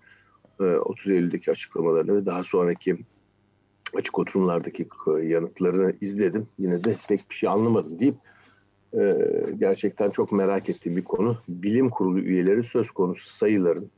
30 0.59 1.07
e, 1.07 1.15
Eylül'deki 1.15 1.51
açıklamalarını 1.51 2.17
ve 2.17 2.27
daha 2.27 2.45
sonraki 2.45 2.97
açık 3.95 4.19
oturumlardaki 4.19 4.89
yanıtlarını 5.23 5.95
izledim. 6.01 6.47
Yine 6.59 6.85
de 6.85 6.97
pek 7.09 7.31
bir 7.31 7.35
şey 7.35 7.49
anlamadım 7.49 7.99
deyip 7.99 8.15
e, 8.95 9.17
gerçekten 9.59 10.11
çok 10.11 10.33
merak 10.33 10.69
ettiğim 10.69 10.97
bir 10.97 11.05
konu. 11.05 11.39
Bilim 11.49 11.91
kurulu 11.91 12.21
üyeleri 12.21 12.65
söz 12.65 12.91
konusu 12.91 13.31
sayıların 13.31 13.91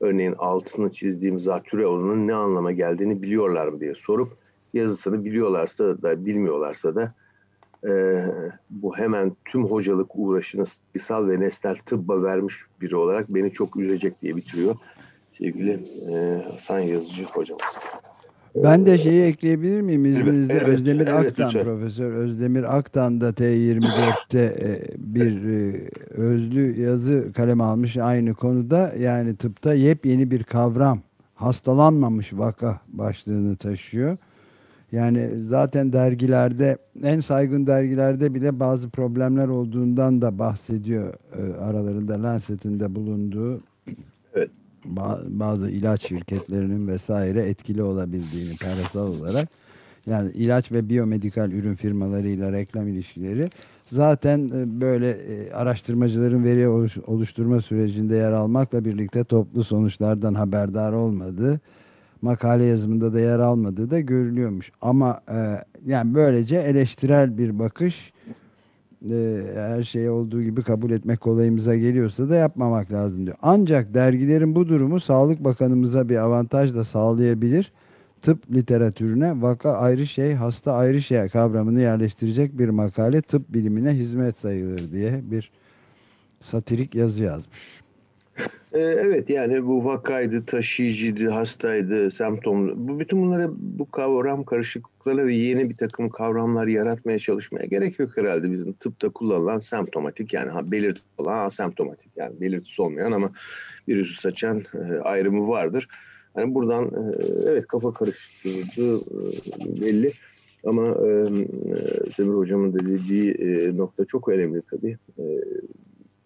örneğin 0.00 0.34
altını 0.38 0.92
çizdiğim 0.92 1.40
zatüre 1.40 1.86
oranının 1.86 2.28
ne 2.28 2.34
anlama 2.34 2.72
geldiğini 2.72 3.22
biliyorlar 3.22 3.68
mı 3.68 3.80
diye 3.80 3.94
sorup 3.94 4.36
yazısını 4.74 5.24
biliyorlarsa 5.24 6.02
da 6.02 6.26
bilmiyorlarsa 6.26 6.94
da 6.94 7.14
e, 7.88 8.24
bu 8.70 8.96
hemen 8.96 9.36
tüm 9.44 9.64
hocalık 9.64 10.10
uğraşını 10.14 10.66
sayısal 10.66 11.28
ve 11.28 11.40
nesnel 11.40 11.76
tıbba 11.76 12.22
vermiş 12.22 12.56
biri 12.80 12.96
olarak 12.96 13.28
beni 13.28 13.52
çok 13.52 13.76
üzecek 13.76 14.22
diye 14.22 14.36
bitiriyor 14.36 14.76
sevgili 15.38 15.80
e, 16.10 16.42
Hasan 16.50 16.80
Yazıcı 16.80 17.24
hocamız. 17.24 17.78
Ben 18.54 18.86
de 18.86 18.98
şeyi 18.98 19.22
ekleyebilir 19.22 19.80
miyim 19.80 20.06
izninizle? 20.06 20.54
Evet, 20.54 20.68
Özdemir 20.68 21.06
evet, 21.06 21.30
Aktan, 21.30 21.48
lütfen. 21.48 21.64
Profesör 21.64 22.12
Özdemir 22.12 22.76
Aktan 22.76 23.20
da 23.20 23.30
T24'te 23.30 24.38
e, 24.38 24.94
bir 24.98 25.44
e, 25.44 25.88
özlü 26.10 26.80
yazı 26.80 27.32
kalem 27.32 27.60
almış 27.60 27.96
aynı 27.96 28.34
konuda. 28.34 28.92
Yani 28.98 29.36
tıpta 29.36 29.74
yepyeni 29.74 30.30
bir 30.30 30.42
kavram, 30.42 31.00
hastalanmamış 31.34 32.32
vaka 32.32 32.80
başlığını 32.88 33.56
taşıyor. 33.56 34.16
Yani 34.92 35.30
zaten 35.46 35.92
dergilerde, 35.92 36.78
en 37.02 37.20
saygın 37.20 37.66
dergilerde 37.66 38.34
bile 38.34 38.60
bazı 38.60 38.90
problemler 38.90 39.48
olduğundan 39.48 40.22
da 40.22 40.38
bahsediyor. 40.38 41.14
E, 41.38 41.54
aralarında 41.54 42.22
Lancet'in 42.22 42.80
de 42.80 42.94
bulunduğu 42.94 43.60
bazı 45.28 45.70
ilaç 45.70 46.08
şirketlerinin 46.08 46.88
vesaire 46.88 47.42
etkili 47.42 47.82
olabildiğini 47.82 48.56
parasal 48.56 49.08
olarak 49.08 49.48
yani 50.06 50.30
ilaç 50.32 50.72
ve 50.72 50.88
biyomedikal 50.88 51.52
ürün 51.52 51.74
firmalarıyla 51.74 52.52
reklam 52.52 52.88
ilişkileri 52.88 53.50
zaten 53.86 54.50
e, 54.54 54.80
böyle 54.80 55.10
e, 55.10 55.52
araştırmacıların 55.52 56.44
veri 56.44 56.68
oluşturma 57.06 57.60
sürecinde 57.60 58.16
yer 58.16 58.32
almakla 58.32 58.84
birlikte 58.84 59.24
toplu 59.24 59.64
sonuçlardan 59.64 60.34
haberdar 60.34 60.92
olmadığı 60.92 61.60
makale 62.22 62.64
yazımında 62.64 63.14
da 63.14 63.20
yer 63.20 63.38
almadığı 63.38 63.90
da 63.90 64.00
görülüyormuş. 64.00 64.72
Ama 64.80 65.20
e, 65.28 65.64
yani 65.86 66.14
böylece 66.14 66.56
eleştirel 66.56 67.38
bir 67.38 67.58
bakış 67.58 68.12
e, 69.10 69.42
her 69.54 69.82
şeyi 69.82 70.10
olduğu 70.10 70.42
gibi 70.42 70.62
kabul 70.62 70.90
etmek 70.90 71.20
kolayımıza 71.20 71.76
geliyorsa 71.76 72.30
da 72.30 72.36
yapmamak 72.36 72.92
lazım 72.92 73.26
diyor. 73.26 73.36
Ancak 73.42 73.94
dergilerin 73.94 74.54
bu 74.54 74.68
durumu 74.68 75.00
Sağlık 75.00 75.44
Bakanımıza 75.44 76.08
bir 76.08 76.16
avantaj 76.16 76.74
da 76.74 76.84
sağlayabilir. 76.84 77.72
Tıp 78.20 78.54
literatürüne 78.54 79.42
vaka 79.42 79.72
ayrı 79.72 80.06
şey, 80.06 80.34
hasta 80.34 80.72
ayrı 80.72 81.02
şey 81.02 81.28
kavramını 81.28 81.80
yerleştirecek 81.80 82.58
bir 82.58 82.68
makale 82.68 83.22
tıp 83.22 83.52
bilimine 83.54 83.90
hizmet 83.90 84.38
sayılır 84.38 84.92
diye 84.92 85.20
bir 85.30 85.50
satirik 86.40 86.94
yazı 86.94 87.24
yazmış. 87.24 87.81
Ee, 88.72 88.80
evet 88.80 89.30
yani 89.30 89.66
bu 89.66 89.84
vakaydı, 89.84 90.46
taşıyıcıydı, 90.46 91.28
hastaydı, 91.28 92.10
semptom. 92.10 92.88
Bu 92.88 93.00
bütün 93.00 93.22
bunlara 93.22 93.50
bu 93.52 93.90
kavram 93.90 94.44
karışıklıklarına 94.44 95.24
ve 95.24 95.34
yeni 95.34 95.70
bir 95.70 95.76
takım 95.76 96.08
kavramlar 96.08 96.66
yaratmaya 96.66 97.18
çalışmaya 97.18 97.66
gerek 97.66 97.98
yok 97.98 98.16
herhalde 98.16 98.52
bizim 98.52 98.72
tıpta 98.72 99.08
kullanılan 99.08 99.58
semptomatik 99.58 100.32
yani 100.32 100.50
ha, 100.50 100.70
belirtisi 100.70 101.06
olan 101.18 101.46
asemptomatik 101.46 102.16
yani 102.16 102.40
belirtisi 102.40 102.82
olmayan 102.82 103.12
ama 103.12 103.30
virüsü 103.88 104.20
saçan 104.20 104.62
e, 104.74 104.98
ayrımı 104.98 105.48
vardır. 105.48 105.88
Yani 106.36 106.54
buradan 106.54 106.84
e, 106.84 107.24
evet 107.46 107.66
kafa 107.66 107.94
karıştırdığı 107.94 108.96
e, 108.98 109.80
belli. 109.80 110.12
Ama 110.66 110.88
e, 110.88 111.08
Demir 112.18 112.34
Hocam'ın 112.34 112.72
da 112.72 112.78
dediği 112.78 113.30
e, 113.32 113.76
nokta 113.76 114.04
çok 114.04 114.28
önemli 114.28 114.62
tabii. 114.70 114.96
E, 115.18 115.24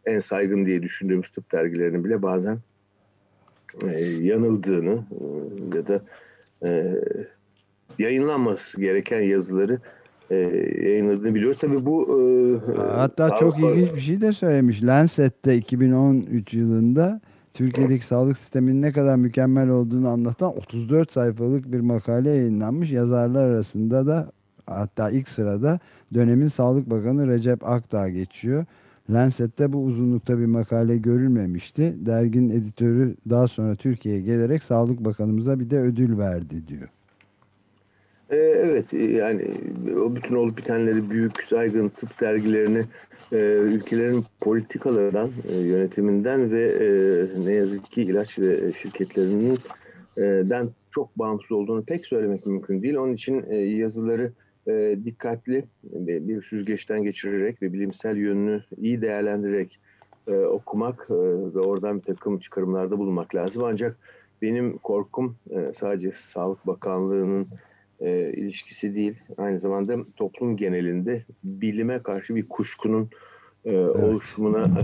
en 0.06 0.18
saygın 0.18 0.66
diye 0.66 0.82
düşündüğümüz 0.82 1.30
tıp 1.30 1.52
dergilerinin 1.52 2.04
bile 2.04 2.22
bazen 2.22 2.58
e, 3.82 4.00
yanıldığını 4.04 4.92
e, 4.92 5.76
ya 5.76 5.86
da 5.86 6.00
e, 6.66 7.00
yayınlanması 7.98 8.80
gereken 8.80 9.20
yazıları 9.20 9.78
e, 10.30 10.34
yayınladığını 10.82 11.34
biliyoruz. 11.34 11.58
Tabii 11.60 11.86
bu 11.86 12.20
e, 12.72 12.76
hatta 12.76 13.36
çok 13.36 13.58
ilginç 13.58 13.94
bir 13.94 14.00
şey 14.00 14.20
de 14.20 14.32
söylemiş. 14.32 14.82
Lancet'te 14.82 15.56
2013 15.56 16.54
yılında 16.54 17.20
Türkiye'deki 17.54 18.06
sağlık 18.06 18.38
sisteminin 18.38 18.82
ne 18.82 18.92
kadar 18.92 19.16
mükemmel 19.16 19.68
olduğunu 19.68 20.08
anlatan 20.08 20.56
34 20.56 21.12
sayfalık 21.12 21.72
bir 21.72 21.80
makale 21.80 22.30
yayınlanmış. 22.30 22.90
Yazarlar 22.90 23.44
arasında 23.44 24.06
da 24.06 24.32
hatta 24.66 25.10
ilk 25.10 25.28
sırada 25.28 25.78
dönemin 26.14 26.48
Sağlık 26.48 26.90
Bakanı 26.90 27.28
Recep 27.28 27.68
Akdağ 27.68 28.08
geçiyor. 28.08 28.64
Lancet'te 29.10 29.72
bu 29.72 29.84
uzunlukta 29.84 30.38
bir 30.38 30.46
makale 30.46 30.96
görülmemişti. 30.96 31.94
Derginin 32.06 32.50
editörü 32.50 33.14
daha 33.30 33.48
sonra 33.48 33.74
Türkiye'ye 33.74 34.20
gelerek 34.20 34.62
Sağlık 34.62 35.04
Bakanımıza 35.04 35.60
bir 35.60 35.70
de 35.70 35.78
ödül 35.78 36.18
verdi 36.18 36.68
diyor. 36.68 36.88
Ee, 38.30 38.36
evet 38.36 38.92
yani 38.92 39.50
o 39.96 40.16
bütün 40.16 40.34
olup 40.34 40.58
bitenleri 40.58 41.10
büyük 41.10 41.42
saygın 41.42 41.88
tıp 41.88 42.20
dergilerini 42.20 42.84
e, 43.32 43.36
ülkelerin 43.60 44.24
politikalarından, 44.40 45.30
e, 45.48 45.56
yönetiminden 45.56 46.50
ve 46.50 46.62
e, 46.62 47.44
ne 47.44 47.52
yazık 47.52 47.92
ki 47.92 48.02
ilaç 48.02 48.38
ve 48.38 48.72
şirketlerinin 48.72 49.58
e, 50.16 50.22
den 50.22 50.68
çok 50.90 51.18
bağımsız 51.18 51.52
olduğunu 51.52 51.84
pek 51.84 52.06
söylemek 52.06 52.46
mümkün 52.46 52.82
değil. 52.82 52.94
Onun 52.94 53.12
için 53.12 53.44
e, 53.48 53.56
yazıları 53.56 54.32
e, 54.68 54.98
dikkatli 55.04 55.64
bir 55.82 56.42
süzgeçten 56.42 57.02
geçirerek 57.02 57.62
ve 57.62 57.72
bilimsel 57.72 58.16
yönünü 58.16 58.64
iyi 58.76 59.02
değerlendirerek 59.02 59.80
e, 60.28 60.34
okumak 60.34 61.06
e, 61.10 61.14
ve 61.54 61.60
oradan 61.60 61.98
bir 61.98 62.02
takım 62.02 62.38
çıkarımlarda 62.38 62.98
bulunmak 62.98 63.34
lazım. 63.34 63.64
Ancak 63.64 63.98
benim 64.42 64.78
korkum 64.78 65.36
e, 65.50 65.72
sadece 65.78 66.12
Sağlık 66.12 66.66
Bakanlığı'nın 66.66 67.48
e, 68.00 68.32
ilişkisi 68.32 68.94
değil, 68.94 69.14
aynı 69.36 69.60
zamanda 69.60 69.96
toplum 70.16 70.56
genelinde 70.56 71.24
bilime 71.44 72.02
karşı 72.02 72.34
bir 72.34 72.48
kuşkunun 72.48 73.10
e, 73.64 73.72
evet. 73.72 73.96
oluşumuna 73.96 74.80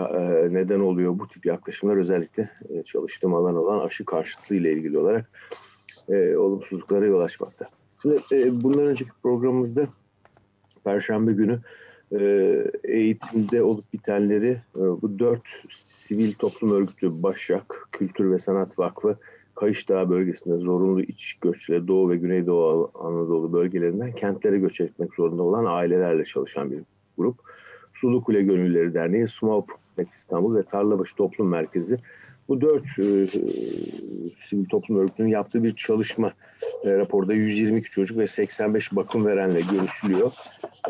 e, 0.00 0.48
neden 0.50 0.80
oluyor 0.80 1.18
bu 1.18 1.28
tip 1.28 1.46
yaklaşımlar 1.46 1.96
özellikle 1.96 2.50
çalıştığım 2.84 3.34
alan 3.34 3.56
olan 3.56 3.86
aşı 3.86 4.04
karşıtlığı 4.04 4.56
ile 4.56 4.72
ilgili 4.72 4.98
olarak 4.98 5.30
e, 6.08 6.36
olumsuzluklara 6.36 7.06
yol 7.06 7.20
açmakta. 7.20 7.68
Şimdi 8.04 8.20
e, 8.32 8.62
bundan 8.62 8.86
önceki 8.86 9.10
programımızda 9.22 9.86
Perşembe 10.84 11.32
günü 11.32 11.60
e, 12.12 12.24
eğitimde 12.84 13.62
olup 13.62 13.92
bitenleri 13.92 14.50
e, 14.76 14.80
bu 14.80 15.18
dört 15.18 15.42
sivil 16.06 16.34
toplum 16.34 16.70
örgütü 16.70 17.22
Başak, 17.22 17.88
Kültür 17.92 18.30
ve 18.30 18.38
Sanat 18.38 18.78
Vakfı, 18.78 19.16
Kayış 19.54 19.88
Dağı 19.88 20.10
bölgesinde 20.10 20.56
zorunlu 20.56 21.02
iç 21.02 21.38
göçle 21.40 21.88
Doğu 21.88 22.10
ve 22.10 22.16
Güneydoğu 22.16 22.90
Anadolu 22.94 23.52
bölgelerinden 23.52 24.12
kentlere 24.12 24.58
göç 24.58 24.80
etmek 24.80 25.14
zorunda 25.14 25.42
olan 25.42 25.64
ailelerle 25.64 26.24
çalışan 26.24 26.70
bir 26.70 26.80
grup. 27.18 27.36
Sulu 27.94 28.24
Kule 28.24 28.42
Gönülleri 28.42 28.94
Derneği, 28.94 29.28
Small 29.28 29.62
İstanbul 30.14 30.56
ve 30.56 30.62
Tarlabaşı 30.62 31.16
Toplum 31.16 31.48
Merkezi 31.48 31.98
bu 32.48 32.60
dört 32.60 32.84
e, 32.98 33.26
sivil 34.48 34.64
toplum 34.68 34.98
örgütünün 34.98 35.28
yaptığı 35.28 35.64
bir 35.64 35.76
çalışma 35.76 36.32
e, 36.84 36.98
raporda 36.98 37.34
122 37.34 37.90
çocuk 37.90 38.18
ve 38.18 38.26
85 38.26 38.96
bakım 38.96 39.26
verenle 39.26 39.60
görüşülüyor. 39.60 40.32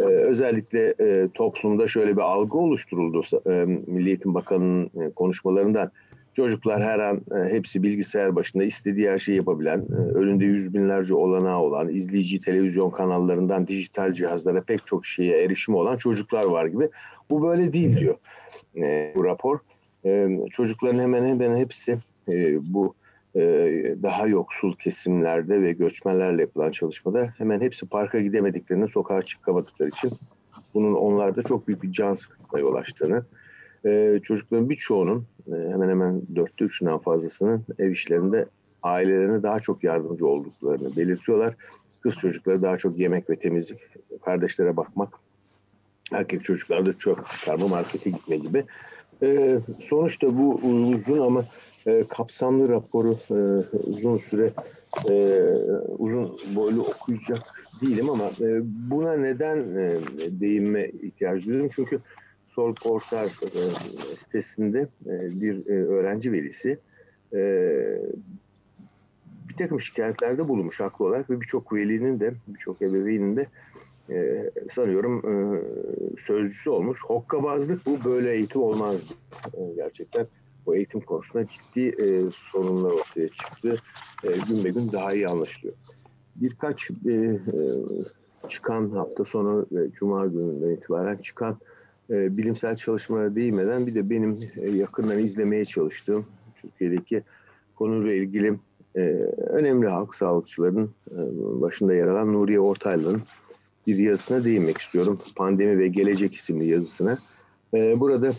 E, 0.01 0.03
özellikle 0.03 0.95
e, 1.01 1.29
toplumda 1.35 1.89
şöyle 1.89 2.17
bir 2.17 2.23
algı 2.23 2.59
oluşturuldu 2.59 3.23
e, 3.47 3.51
Milli 3.87 4.09
Eğitim 4.09 4.35
Bakanı'nın 4.35 4.91
e, 5.03 5.11
konuşmalarından. 5.11 5.91
Çocuklar 6.37 6.83
her 6.83 6.99
an 6.99 7.17
e, 7.17 7.53
hepsi 7.53 7.83
bilgisayar 7.83 8.37
başında 8.37 8.65
istediği 8.65 9.11
her 9.11 9.19
şeyi 9.19 9.37
yapabilen, 9.37 9.79
e, 9.79 9.95
önünde 9.95 10.45
yüz 10.45 10.75
binlerce 10.75 11.15
olanağı 11.15 11.59
olan, 11.59 11.89
izleyici 11.89 12.41
televizyon 12.41 12.91
kanallarından 12.91 13.67
dijital 13.67 14.13
cihazlara 14.13 14.63
pek 14.63 14.87
çok 14.87 15.07
şeye 15.07 15.43
erişimi 15.43 15.77
olan 15.77 15.97
çocuklar 15.97 16.45
var 16.45 16.67
gibi. 16.67 16.89
Bu 17.31 17.43
böyle 17.43 17.73
değil 17.73 17.97
diyor 17.97 18.17
e, 18.77 19.13
bu 19.17 19.25
rapor. 19.25 19.59
E, 20.05 20.39
çocukların 20.51 20.99
hemen 20.99 21.25
hemen 21.25 21.57
hepsi 21.57 21.99
e, 22.29 22.59
bu 22.75 22.95
e, 23.37 23.41
daha 24.03 24.27
yoksul 24.27 24.77
kesimlerde 24.77 25.63
ve 25.63 25.73
göçmenlerle 25.73 26.43
yapılan 26.43 26.71
çalışmada 26.71 27.35
hemen 27.39 27.61
hepsi 27.61 27.87
parka 27.87 28.21
gidemediklerini, 28.21 28.89
sokağa 28.89 29.23
çıkamadıkları 29.23 29.89
için 29.89 30.11
bunun 30.75 30.95
onlarda 30.95 31.43
çok 31.43 31.69
büyük 31.69 31.83
bir 31.83 31.93
can 31.93 32.15
sıkıntısına 32.15 32.61
yol 32.61 32.75
açtığını, 32.75 33.25
e, 33.87 34.21
çocukların 34.23 34.71
birçoğunun 34.71 35.27
e, 35.49 35.53
hemen 35.73 35.89
hemen 35.89 36.23
dörtte 36.37 36.65
üçünden 36.65 36.99
fazlasının 36.99 37.65
ev 37.79 37.91
işlerinde 37.91 38.47
ailelerine 38.83 39.43
daha 39.43 39.61
çok 39.61 39.85
yardımcı 39.85 40.27
olduklarını 40.27 40.97
belirtiyorlar. 40.97 41.55
Kız 42.01 42.15
çocukları 42.15 42.63
daha 42.63 42.79
çok 42.79 42.99
yemek 42.99 43.31
ve 43.31 43.37
temizlik, 43.37 43.81
kardeşlere 44.25 44.77
bakmak, 44.77 45.15
erkek 46.13 46.45
çocuklar 46.45 46.87
da 46.87 46.99
çok 46.99 47.31
çıkarma 47.31 47.69
markete 47.69 48.11
gitme 48.11 48.37
gibi 48.37 48.64
e, 49.22 49.59
sonuçta 49.88 50.38
bu 50.38 50.55
uzun 50.55 51.20
ama 51.20 51.44
e, 51.87 52.05
kapsamlı 52.09 52.68
raporu 52.68 53.18
e, 53.31 53.35
uzun 53.90 54.18
süre 54.18 54.53
e, 55.11 55.42
uzun 55.98 56.37
boylu 56.55 56.83
okuyacak 56.83 57.42
değilim 57.81 58.11
ama 58.11 58.24
e, 58.40 58.61
buna 58.90 59.16
neden 59.16 59.59
e, 59.59 60.00
değinme 60.40 60.88
ihtiyacı 61.03 61.46
duyuyorum? 61.46 61.70
Çünkü 61.74 62.00
Sol 62.48 62.74
Portar 62.74 63.27
e, 63.27 63.61
sitesinde 64.16 64.88
e, 65.07 65.40
bir 65.40 65.66
e, 65.66 65.85
öğrenci 65.87 66.33
velisi 66.33 66.79
e, 67.33 67.40
bir 69.48 69.57
takım 69.57 69.81
şikayetlerde 69.81 70.48
bulunmuş 70.48 70.81
haklı 70.81 71.05
olarak 71.05 71.31
ve 71.31 71.40
birçok 71.40 71.72
velinin 71.72 72.20
de 72.20 72.35
birçok 72.48 72.83
ebeveynin 72.83 73.37
de 73.37 73.46
e, 74.11 74.51
sanıyorum 74.75 75.19
e, 75.19 75.35
sözcüsü 76.27 76.71
olmuş. 76.71 77.01
Hokkabazlık 77.05 77.87
bu 77.87 77.99
böyle 78.05 78.33
eğitim 78.33 78.62
olmaz. 78.62 79.05
E, 79.55 79.61
gerçekten 79.77 80.27
bu 80.67 80.77
eğitim 80.77 81.01
konusunda 81.01 81.47
ciddi 81.47 82.03
e, 82.03 82.31
sorunlar 82.53 82.90
ortaya 82.90 83.29
çıktı. 83.29 83.77
E, 84.25 84.29
gün 84.49 84.64
be 84.64 84.71
gün 84.71 84.93
daha 84.93 85.12
iyi 85.12 85.29
anlaşılıyor. 85.29 85.75
Birkaç 86.37 86.90
e, 86.90 87.12
e, 87.12 87.38
çıkan 88.49 88.90
hafta 88.90 89.25
sonu 89.25 89.67
ve 89.73 89.90
cuma 89.90 90.27
gününden 90.27 90.71
itibaren 90.71 91.17
çıkan 91.17 91.57
e, 92.11 92.37
bilimsel 92.37 92.77
çalışmalara 92.77 93.35
değinmeden 93.35 93.87
bir 93.87 93.95
de 93.95 94.11
benim 94.11 94.38
e, 94.57 94.71
yakından 94.71 95.19
izlemeye 95.19 95.64
çalıştığım 95.64 96.27
Türkiye'deki 96.62 97.23
konuyla 97.77 98.12
ilgili 98.12 98.59
e, 98.97 99.01
önemli 99.49 99.88
halk 99.88 100.14
sağlıkçıların 100.14 100.90
e, 101.11 101.19
başında 101.61 101.95
yer 101.95 102.07
alan 102.07 102.33
Nuriye 102.33 102.61
Ortaylı'nın 102.61 103.23
bir 103.87 103.99
yazısına 103.99 104.44
değinmek 104.44 104.79
istiyorum. 104.79 105.20
Pandemi 105.37 105.79
ve 105.79 105.88
Gelecek 105.88 106.35
isimli 106.35 106.66
yazısına. 106.66 107.18
Ee, 107.75 108.01
burada 108.01 108.33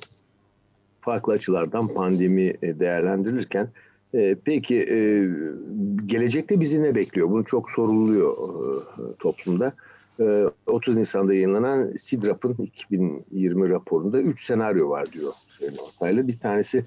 farklı 1.02 1.34
açılardan 1.34 1.88
pandemi 1.88 2.54
e, 2.62 2.80
değerlendirilirken 2.80 3.68
e, 4.14 4.36
peki 4.46 4.76
e, 4.76 5.30
gelecekte 6.06 6.60
bizi 6.60 6.84
ne 6.84 6.96
bekliyor? 6.96 7.30
Bunu 7.30 7.46
çok 7.46 7.72
soruluyor 7.72 8.38
toplumda. 9.20 9.74
30 10.68 10.96
Nisan'da 10.96 11.34
yayınlanan 11.34 11.92
SIDRAP'ın 11.98 12.56
2020 12.64 13.70
raporunda 13.70 14.22
3 14.22 14.46
senaryo 14.46 14.90
var 14.90 15.12
diyor 15.12 15.34
Sayın 15.48 15.78
Ortaylı. 15.78 16.28
Bir 16.28 16.40
tanesi 16.40 16.86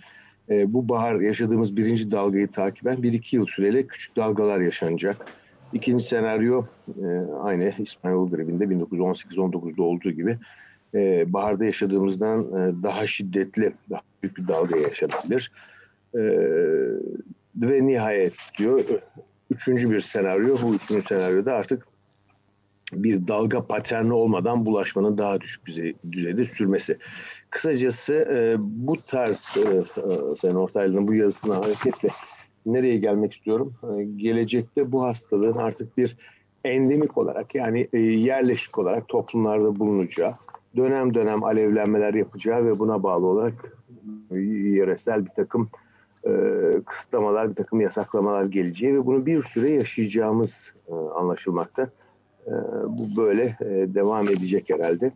bu 0.48 0.88
bahar 0.88 1.20
yaşadığımız 1.20 1.76
birinci 1.76 2.10
dalgayı 2.10 2.48
takiben 2.48 2.96
1-2 2.96 3.36
yıl 3.36 3.46
süreyle 3.46 3.86
küçük 3.86 4.16
dalgalar 4.16 4.60
yaşanacak. 4.60 5.26
İkinci 5.72 6.04
senaryo 6.04 6.64
e, 6.88 7.06
aynı 7.42 7.74
İspanyol 7.78 8.30
gribinde 8.30 8.64
1918-19'da 8.64 9.82
olduğu 9.82 10.10
gibi 10.10 10.38
e, 10.94 11.32
baharda 11.32 11.64
yaşadığımızdan 11.64 12.40
e, 12.40 12.82
daha 12.82 13.06
şiddetli, 13.06 13.74
daha 13.90 14.00
büyük 14.22 14.36
bir 14.36 14.48
dalga 14.48 14.76
yaşanabilir. 14.76 15.52
E, 16.14 16.20
ve 17.56 17.86
nihayet 17.86 18.34
diyor 18.58 18.84
üçüncü 19.50 19.90
bir 19.90 20.00
senaryo, 20.00 20.56
bu 20.62 20.74
üçüncü 20.74 21.02
senaryoda 21.02 21.54
artık 21.54 21.86
bir 22.92 23.28
dalga 23.28 23.66
paterni 23.66 24.12
olmadan 24.12 24.66
bulaşmanın 24.66 25.18
daha 25.18 25.40
düşük 25.40 25.66
düzeyde 26.12 26.44
sürmesi. 26.44 26.98
Kısacası 27.50 28.14
e, 28.14 28.56
bu 28.58 28.96
tarz 28.96 29.56
e, 29.56 29.60
e, 29.60 30.36
Sayın 30.36 30.54
Ortaylı'nın 30.54 31.08
bu 31.08 31.14
yazısına 31.14 31.56
hareketle 31.56 32.08
nereye 32.72 32.96
gelmek 32.96 33.32
istiyorum? 33.32 33.74
Ee, 33.82 34.04
gelecekte 34.04 34.92
bu 34.92 35.02
hastalığın 35.02 35.56
artık 35.56 35.98
bir 35.98 36.16
endemik 36.64 37.18
olarak 37.18 37.54
yani 37.54 37.88
e, 37.92 37.98
yerleşik 37.98 38.78
olarak 38.78 39.08
toplumlarda 39.08 39.78
bulunacağı, 39.78 40.34
dönem 40.76 41.14
dönem 41.14 41.44
alevlenmeler 41.44 42.14
yapacağı 42.14 42.64
ve 42.64 42.78
buna 42.78 43.02
bağlı 43.02 43.26
olarak 43.26 43.78
yöresel 44.30 45.24
bir 45.24 45.30
takım 45.30 45.68
e, 46.26 46.32
kısıtlamalar, 46.86 47.50
bir 47.50 47.54
takım 47.54 47.80
yasaklamalar 47.80 48.44
geleceği 48.44 48.94
ve 48.94 49.06
bunu 49.06 49.26
bir 49.26 49.42
süre 49.42 49.70
yaşayacağımız 49.70 50.72
e, 50.88 50.94
anlaşılmakta. 50.94 51.90
Bu 52.88 53.16
böyle 53.22 53.56
devam 53.94 54.28
edecek 54.28 54.70
herhalde. 54.70 55.12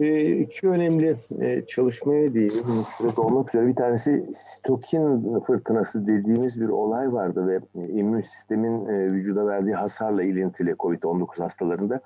E, 0.00 0.36
iki 0.36 0.68
önemli 0.68 1.16
e, 1.40 1.66
çalışmaya 1.66 2.34
değindim. 2.34 2.84
Sırada 2.98 3.22
olmak 3.22 3.54
üzere 3.54 3.66
bir 3.66 3.76
tanesi 3.76 4.30
stokin 4.34 5.40
fırtınası 5.40 6.06
dediğimiz 6.06 6.60
bir 6.60 6.68
olay 6.68 7.12
vardı 7.12 7.46
ve 7.46 7.60
e, 7.82 7.88
immün 7.88 8.20
sistemin 8.20 8.86
e, 8.86 9.12
vücuda 9.12 9.46
verdiği 9.46 9.74
hasarla 9.74 10.22
ilintili 10.22 10.70
COVID-19 10.70 11.42
hastalarında. 11.42 12.00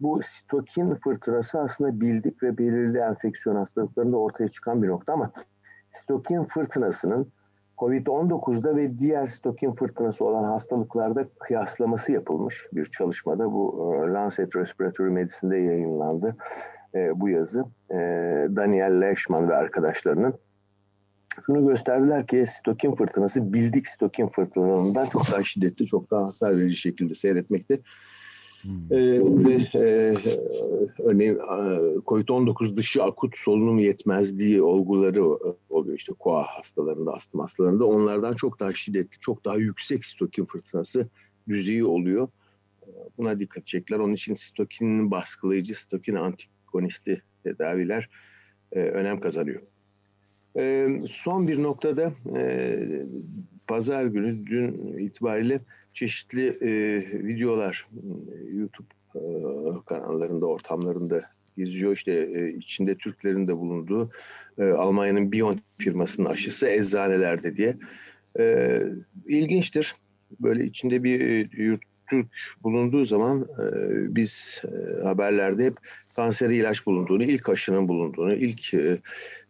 Bu 0.00 0.20
stokin 0.22 0.94
fırtınası 0.94 1.60
aslında 1.60 2.00
bildik 2.00 2.42
ve 2.42 2.58
belirli 2.58 2.98
enfeksiyon 2.98 3.56
hastalıklarında 3.56 4.16
ortaya 4.16 4.48
çıkan 4.48 4.82
bir 4.82 4.88
nokta 4.88 5.12
ama 5.12 5.32
stokin 5.90 6.44
fırtınasının 6.44 7.32
COVID-19'da 7.78 8.76
ve 8.76 8.98
diğer 8.98 9.26
stokin 9.26 9.72
fırtınası 9.72 10.24
olan 10.24 10.44
hastalıklarda 10.44 11.28
kıyaslaması 11.38 12.12
yapılmış 12.12 12.66
bir 12.72 12.86
çalışmada. 12.86 13.52
Bu 13.52 13.92
Lancet 14.14 14.56
Respiratory 14.56 15.10
Medicine'de 15.10 15.56
yayınlandı 15.56 16.36
e, 16.94 17.20
bu 17.20 17.28
yazı. 17.28 17.64
E, 17.90 17.96
Daniel 18.56 19.00
Leishman 19.02 19.48
ve 19.48 19.54
arkadaşlarının 19.54 20.34
şunu 21.46 21.66
gösterdiler 21.68 22.26
ki 22.26 22.44
sitokin 22.48 22.94
fırtınası 22.94 23.52
bildik 23.52 23.88
sitokin 23.88 24.28
fırtınalarından 24.28 25.06
çok 25.06 25.32
daha 25.32 25.44
şiddetli, 25.44 25.86
çok 25.86 26.10
daha 26.10 26.26
hasar 26.26 26.58
verici 26.58 26.76
şekilde 26.76 27.14
seyretmekte. 27.14 27.78
Hmm. 28.62 28.92
Ee, 28.92 28.96
e, 29.74 30.14
örneğin 30.98 31.36
COVID-19 32.06 32.76
dışı 32.76 33.02
akut 33.02 33.38
solunum 33.38 33.78
yetmezliği 33.78 34.62
olguları 34.62 35.24
oluyor 35.70 35.98
işte 35.98 36.12
koa 36.18 36.42
hastalarında, 36.42 37.14
astım 37.14 37.40
hastalarında. 37.40 37.84
Onlardan 37.84 38.34
çok 38.34 38.60
daha 38.60 38.74
şiddetli, 38.74 39.18
çok 39.20 39.44
daha 39.44 39.56
yüksek 39.56 40.04
sitokin 40.04 40.44
fırtınası 40.44 41.08
düzeyi 41.48 41.84
oluyor. 41.84 42.28
Buna 43.18 43.38
dikkat 43.38 43.66
çekler. 43.66 43.98
Onun 43.98 44.14
için 44.14 44.34
sitokin 44.34 45.10
baskılayıcı, 45.10 45.80
sitokin 45.80 46.14
antikonisti 46.72 47.22
tedaviler 47.44 48.08
e, 48.72 48.80
önem 48.80 49.20
kazanıyor. 49.20 49.62
E, 50.56 50.88
son 51.08 51.48
bir 51.48 51.62
noktada 51.62 52.12
e, 52.36 52.78
pazar 53.66 54.04
günü 54.04 54.46
dün 54.46 54.98
itibariyle 54.98 55.60
çeşitli 55.92 56.46
e, 56.46 56.70
videolar 57.24 57.86
e, 57.92 58.56
YouTube 58.56 58.88
e, 59.14 59.22
kanallarında, 59.86 60.46
ortamlarında 60.46 61.22
geziyor. 61.56 61.92
İşte 61.92 62.12
e, 62.12 62.48
içinde 62.48 62.94
Türklerin 62.94 63.48
de 63.48 63.56
bulunduğu 63.56 64.10
e, 64.58 64.64
Almanya'nın 64.64 65.32
Bion 65.32 65.60
firmasının 65.78 66.30
aşısı 66.30 66.66
eczanelerde 66.66 67.56
diye. 67.56 67.76
E, 68.38 68.82
ilginçtir. 69.26 69.94
Böyle 70.40 70.64
içinde 70.64 71.04
bir 71.04 71.20
e, 71.20 71.48
yurt 71.62 71.91
Türk 72.12 72.26
bulunduğu 72.62 73.04
zaman 73.04 73.42
e, 73.42 73.66
biz 74.14 74.62
e, 74.64 75.02
haberlerde 75.02 75.64
hep 75.64 75.76
kanseri 76.16 76.56
ilaç 76.56 76.86
bulunduğunu, 76.86 77.22
ilk 77.22 77.48
aşının 77.48 77.88
bulunduğunu, 77.88 78.34
ilk 78.34 78.74
e, 78.74 78.98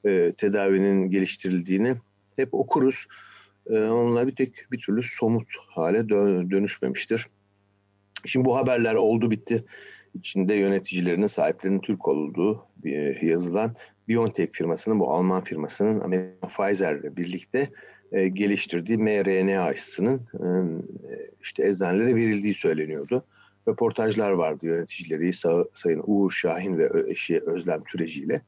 e, 0.05 0.33
tedavinin 0.33 1.11
geliştirildiğini 1.11 1.95
hep 2.37 2.55
okuruz. 2.55 3.07
E, 3.71 3.79
onlar 3.79 4.27
bir 4.27 4.37
tek 4.37 4.73
bir 4.73 4.81
türlü 4.81 5.03
somut 5.03 5.49
hale 5.69 6.09
dön, 6.09 6.51
dönüşmemiştir. 6.51 7.27
Şimdi 8.27 8.45
bu 8.45 8.57
haberler 8.57 8.95
oldu 8.95 9.31
bitti. 9.31 9.65
İçinde 10.15 10.55
yöneticilerinin, 10.55 11.27
sahiplerinin 11.27 11.81
Türk 11.81 12.09
olduğu 12.09 12.67
bir 12.85 13.23
yazılan 13.23 13.75
BioNTech 14.09 14.53
firmasının, 14.53 15.01
bu 15.01 15.15
Alman 15.15 15.45
firmasının 15.45 16.01
Amerika 16.01 16.49
Pfizer 16.49 16.95
ile 16.95 17.17
birlikte 17.17 17.71
e, 18.13 18.29
geliştirdiği 18.29 18.99
mRNA 18.99 19.65
aşısının 19.65 20.21
e, 20.35 20.51
işte 21.43 21.69
eczanelere 21.69 22.15
verildiği 22.15 22.55
söyleniyordu. 22.55 23.25
Röportajlar 23.69 24.31
vardı 24.31 24.67
yöneticileri 24.67 25.33
Sayın 25.75 26.03
Uğur 26.07 26.31
Şahin 26.31 26.79
ve 26.79 26.91
eşi 27.09 27.41
Özlem 27.41 27.85
Türeci 27.85 28.21
ile. 28.21 28.43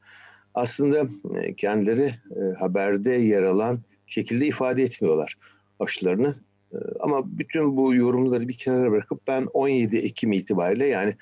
Aslında 0.53 1.07
e, 1.35 1.53
kendileri 1.53 2.13
e, 2.35 2.53
haberde 2.59 3.15
yer 3.15 3.43
alan 3.43 3.79
şekilde 4.07 4.47
ifade 4.47 4.83
etmiyorlar 4.83 5.37
aşılarını. 5.79 6.35
E, 6.73 6.77
ama 6.99 7.37
bütün 7.37 7.77
bu 7.77 7.95
yorumları 7.95 8.47
bir 8.47 8.53
kenara 8.53 8.91
bırakıp 8.91 9.27
ben 9.27 9.47
17 9.53 9.97
Ekim 9.97 10.31
itibariyle 10.31 10.87
yani 10.87 11.15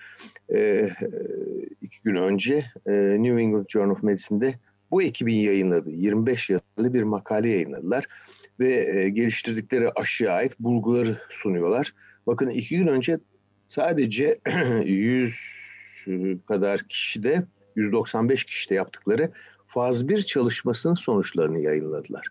e, 0.53 0.89
iki 1.81 2.01
gün 2.03 2.15
önce 2.15 2.65
e, 2.87 2.91
New 3.19 3.41
England 3.41 3.65
Journal 3.69 3.91
of 3.91 4.03
Medicine'de 4.03 4.53
bu 4.93 5.03
ekibin 5.03 5.35
yayınladığı 5.35 5.91
25 5.91 6.49
yazılı 6.49 6.93
bir 6.93 7.03
makale 7.03 7.49
yayınladılar 7.49 8.07
ve 8.59 8.97
e, 8.97 9.09
geliştirdikleri 9.09 9.91
aşıya 9.91 10.31
ait 10.31 10.59
bulguları 10.59 11.21
sunuyorlar. 11.29 11.93
Bakın 12.27 12.49
iki 12.49 12.77
gün 12.77 12.87
önce 12.87 13.19
sadece 13.67 14.39
100 14.85 15.35
kadar 16.47 16.79
kişide 16.79 17.43
195 17.75 18.45
kişide 18.45 18.75
yaptıkları 18.75 19.31
faz 19.67 20.07
1 20.07 20.21
çalışmasının 20.21 20.93
sonuçlarını 20.93 21.59
yayınladılar. 21.59 22.27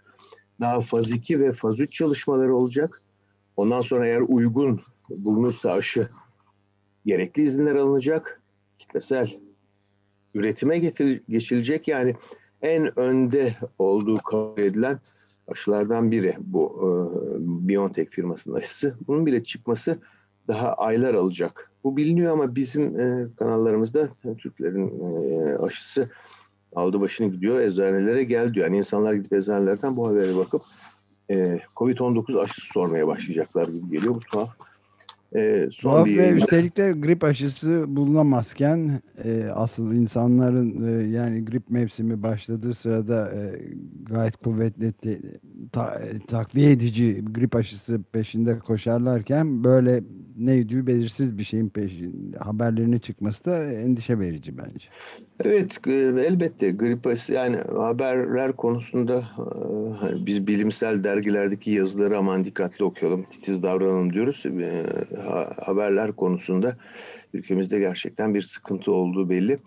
Daha 0.61 0.81
faz 0.81 1.13
2 1.13 1.41
ve 1.41 1.53
faz 1.53 1.81
3 1.81 1.93
çalışmaları 1.93 2.55
olacak. 2.55 3.03
Ondan 3.57 3.81
sonra 3.81 4.07
eğer 4.07 4.21
uygun 4.21 4.81
bulunursa 5.11 5.73
aşı 5.73 6.09
gerekli 7.07 7.43
izinler 7.43 7.75
alınacak. 7.75 8.41
Kitlesel 8.79 9.39
üretime 10.35 10.79
getir, 10.79 11.23
geçilecek. 11.29 11.89
Yani 11.89 12.15
en 12.63 12.99
önde 12.99 13.55
olduğu 13.79 14.19
kabul 14.19 14.63
edilen 14.63 14.99
aşılardan 15.49 16.11
biri 16.11 16.37
bu 16.41 16.79
e, 16.79 16.89
BioNTech 17.69 18.11
firmasının 18.11 18.55
aşısı. 18.55 18.95
Bunun 19.07 19.27
bile 19.27 19.45
çıkması 19.45 19.99
daha 20.49 20.75
aylar 20.75 21.15
alacak. 21.15 21.71
Bu 21.85 21.97
biliniyor 21.97 22.33
ama 22.33 22.55
bizim 22.55 23.01
e, 23.01 23.27
kanallarımızda 23.37 24.09
Türklerin 24.39 25.01
e, 25.01 25.57
aşısı 25.57 26.11
aldı 26.75 27.01
başını 27.01 27.29
gidiyor 27.29 27.61
eczanelere 27.61 28.25
gel 28.25 28.55
diyor. 28.55 28.67
Yani 28.67 28.77
insanlar 28.77 29.15
gidip 29.15 29.33
eczanelerden 29.33 29.97
bu 29.97 30.09
habere 30.09 30.37
bakıp 30.37 30.63
e, 31.31 31.61
Covid-19 31.77 32.41
aşısı 32.41 32.67
sormaya 32.67 33.07
başlayacaklar 33.07 33.69
gibi 33.69 33.91
geliyor. 33.91 34.15
Bu 34.15 34.21
tuhaf. 34.21 34.49
E, 35.35 35.69
Tuhaf 35.81 36.07
ve 36.07 36.31
üstelik 36.31 36.77
de 36.77 36.93
grip 36.93 37.25
aşısı 37.25 37.85
bulunamazken 37.89 39.01
e, 39.25 39.45
asıl 39.45 39.93
insanların 39.93 40.87
e, 40.87 41.09
yani 41.09 41.45
grip 41.45 41.71
mevsimi 41.71 42.23
başladığı 42.23 42.75
sırada 42.75 43.33
e, 43.33 43.61
gayet 44.03 44.37
kuvvetli 44.37 44.93
te, 44.93 45.21
ta, 45.73 46.01
takviye 46.27 46.71
edici 46.71 47.25
grip 47.25 47.57
aşısı 47.57 48.01
peşinde 48.13 48.59
koşarlarken 48.59 49.65
böyle 49.65 50.03
neydi 50.37 50.87
belirsiz 50.87 51.39
bir 51.39 51.45
şeyin 51.45 51.69
peşinde 51.69 52.39
haberlerine 52.39 52.99
çıkması 52.99 53.45
da 53.45 53.65
endişe 53.65 54.19
verici 54.19 54.59
bence. 54.59 54.89
Evet 55.45 55.79
e, 55.87 55.93
elbette 56.27 56.71
grip 56.71 57.07
aşısı 57.07 57.33
yani 57.33 57.57
haberler 57.57 58.53
konusunda 58.53 59.19
e, 59.19 59.45
hani 59.99 60.27
biz 60.27 60.47
bilimsel 60.47 61.05
dergilerdeki 61.05 61.71
yazıları 61.71 62.19
aman 62.19 62.45
dikkatli 62.45 62.85
okuyalım 62.85 63.25
titiz 63.31 63.63
davranalım 63.63 64.13
diyoruz. 64.13 64.47
E, 64.47 64.85
haberler 65.63 66.13
konusunda 66.13 66.77
ülkemizde 67.35 67.79
gerçekten 67.79 68.35
bir 68.35 68.43
sıkıntı 68.43 68.93
olduğu 68.93 69.31
belli. 69.31 69.59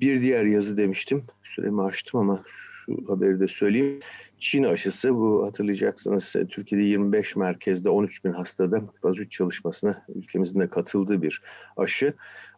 Bir 0.00 0.22
diğer 0.22 0.44
yazı 0.44 0.76
demiştim 0.76 1.24
süremi 1.42 1.82
açtım 1.82 2.20
ama 2.20 2.42
şu 2.86 3.04
haberi 3.08 3.40
de 3.40 3.48
söyleyeyim. 3.48 4.00
Çin 4.38 4.64
aşısı 4.64 5.14
bu 5.14 5.46
hatırlayacaksınız 5.46 6.32
Türkiye'de 6.48 6.84
25 6.84 7.36
merkezde 7.36 7.90
13 7.90 8.24
bin 8.24 8.32
hastada 8.32 8.82
faz 9.02 9.18
3 9.18 9.32
çalışmasına 9.32 10.04
ülkemizin 10.14 10.60
de 10.60 10.68
katıldığı 10.68 11.22
bir 11.22 11.42
aşı. 11.76 12.14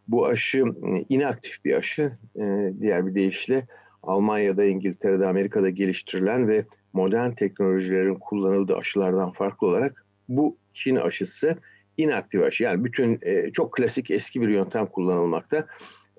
Bu 0.07 0.25
aşı 0.25 0.63
inaktif 1.09 1.65
bir 1.65 1.73
aşı. 1.73 2.11
E, 2.35 2.73
diğer 2.79 3.07
bir 3.07 3.15
deyişle 3.15 3.67
Almanya'da, 4.03 4.65
İngiltere'de, 4.65 5.27
Amerika'da 5.27 5.69
geliştirilen 5.69 6.47
ve 6.47 6.65
modern 6.93 7.31
teknolojilerin 7.31 8.15
kullanıldığı 8.15 8.75
aşılardan 8.75 9.31
farklı 9.31 9.67
olarak 9.67 10.05
bu 10.29 10.57
Çin 10.73 10.95
aşısı 10.95 11.57
inaktif 11.97 12.43
aşı. 12.43 12.63
Yani 12.63 12.83
bütün 12.83 13.19
e, 13.21 13.51
çok 13.51 13.73
klasik 13.73 14.11
eski 14.11 14.41
bir 14.41 14.47
yöntem 14.47 14.85
kullanılmakta. 14.85 15.67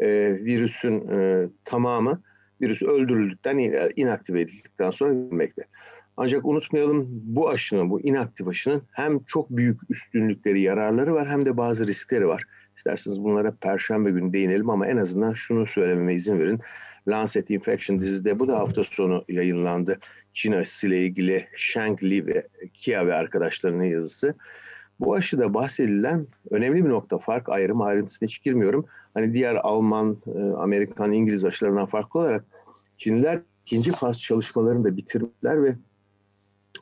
Virüsün 0.01 1.09
tamamı 1.65 2.23
virüs 2.61 2.83
öldürüldükten, 2.83 3.59
inaktive 3.97 4.41
edildikten 4.41 4.91
sonra 4.91 5.13
bilmekte. 5.13 5.65
Ancak 6.17 6.45
unutmayalım 6.45 7.07
bu 7.11 7.49
aşının, 7.49 7.91
bu 7.91 8.01
inaktif 8.01 8.49
aşının 8.49 8.83
hem 8.93 9.25
çok 9.25 9.51
büyük 9.51 9.81
üstünlükleri, 9.91 10.61
yararları 10.61 11.15
var 11.15 11.29
hem 11.29 11.47
de 11.47 11.57
bazı 11.57 11.87
riskleri 11.87 12.29
var. 12.29 12.45
İsterseniz 12.77 13.25
bunlara 13.25 13.55
perşembe 13.61 14.11
günü 14.11 14.33
değinelim 14.33 14.71
ama 14.71 14.87
en 14.87 14.97
azından 14.97 15.33
şunu 15.33 15.67
söylememe 15.67 16.15
izin 16.15 16.39
verin. 16.39 16.61
Lancet 17.09 17.51
Infection 17.51 18.01
dizide 18.01 18.39
bu 18.39 18.49
da 18.49 18.59
hafta 18.59 18.85
sonu 18.85 19.25
yayınlandı. 19.29 19.99
Çin 20.33 20.53
aşısıyla 20.53 20.97
ilgili 20.97 21.49
Shang 21.57 22.03
Li 22.03 22.27
ve 22.27 22.49
Kia 22.75 23.07
ve 23.07 23.15
arkadaşlarının 23.15 23.85
yazısı. 23.85 24.35
Bu 25.05 25.14
aşıda 25.14 25.55
bahsedilen 25.55 26.27
önemli 26.51 26.85
bir 26.85 26.90
nokta 26.90 27.19
fark 27.19 27.49
ayrım 27.49 27.83
ayrıntısına 27.83 28.27
hiç 28.27 28.43
girmiyorum. 28.43 28.87
Hani 29.14 29.35
diğer 29.35 29.55
Alman, 29.55 30.17
e, 30.27 30.38
Amerikan, 30.38 31.12
İngiliz 31.12 31.45
aşılarından 31.45 31.87
farklı 31.87 32.21
olarak 32.21 32.45
Çinliler 32.97 33.40
ikinci 33.67 33.93
faz 33.93 34.21
çalışmalarını 34.21 34.85
da 34.85 34.97
bitirdiler 34.97 35.62
ve 35.62 35.77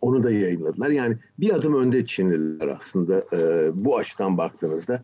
onu 0.00 0.22
da 0.22 0.30
yayınladılar. 0.30 0.90
Yani 0.90 1.16
bir 1.38 1.54
adım 1.54 1.74
önde 1.74 2.06
Çinliler 2.06 2.68
aslında 2.68 3.24
e, 3.32 3.70
bu 3.74 3.96
açıdan 3.96 4.38
baktığınızda 4.38 5.02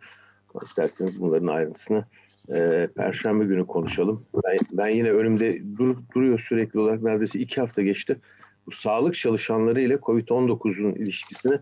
isterseniz 0.62 1.20
bunların 1.20 1.46
ayrıntısını 1.46 2.04
e, 2.52 2.88
Perşembe 2.96 3.44
günü 3.44 3.66
konuşalım. 3.66 4.24
Ben, 4.44 4.58
ben 4.72 4.88
yine 4.88 5.10
önümde 5.10 5.62
dur, 5.78 5.96
duruyor 6.14 6.40
sürekli 6.48 6.80
olarak 6.80 7.02
neredeyse 7.02 7.38
iki 7.38 7.60
hafta 7.60 7.82
geçti. 7.82 8.20
Bu 8.66 8.70
sağlık 8.70 9.14
çalışanları 9.14 9.80
ile 9.80 9.94
Covid-19'un 9.94 10.92
ilişkisini 10.92 11.58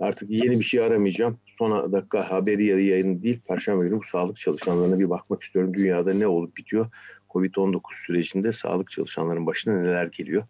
artık 0.00 0.30
yeni 0.30 0.58
bir 0.58 0.64
şey 0.64 0.80
aramayacağım. 0.80 1.38
Son 1.58 1.92
dakika 1.92 2.30
haberi 2.30 2.64
ya 2.64 2.78
yayın 2.78 3.22
değil. 3.22 3.40
Perşembe 3.48 3.84
günü 3.84 3.98
bu 3.98 4.04
sağlık 4.04 4.36
çalışanlarına 4.36 4.98
bir 4.98 5.10
bakmak 5.10 5.42
istiyorum. 5.42 5.74
Dünyada 5.74 6.14
ne 6.14 6.26
olup 6.26 6.56
bitiyor? 6.56 6.86
Covid-19 7.30 7.80
sürecinde 8.06 8.52
sağlık 8.52 8.90
çalışanların 8.90 9.46
başına 9.46 9.82
neler 9.82 10.06
geliyor? 10.06 10.44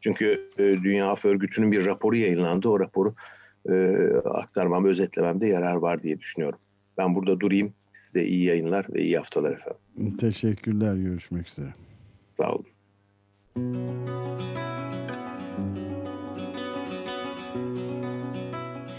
Çünkü 0.00 0.48
e, 0.58 0.62
Dünya 0.62 1.10
Af 1.10 1.24
Örgütü'nün 1.24 1.72
bir 1.72 1.86
raporu 1.86 2.16
yayınlandı. 2.16 2.68
O 2.68 2.80
raporu 2.80 3.14
e, 3.68 3.74
aktarmam, 4.24 4.84
özetlememde 4.84 5.46
yarar 5.46 5.74
var 5.76 6.02
diye 6.02 6.18
düşünüyorum. 6.18 6.58
Ben 6.98 7.14
burada 7.14 7.40
durayım. 7.40 7.72
Size 7.92 8.24
iyi 8.24 8.44
yayınlar 8.44 8.86
ve 8.94 9.02
iyi 9.02 9.18
haftalar 9.18 9.52
efendim. 9.52 10.16
Teşekkürler. 10.16 10.94
Görüşmek 10.94 11.48
üzere. 11.48 11.72
Sağ 12.28 12.52
olun. 12.52 12.66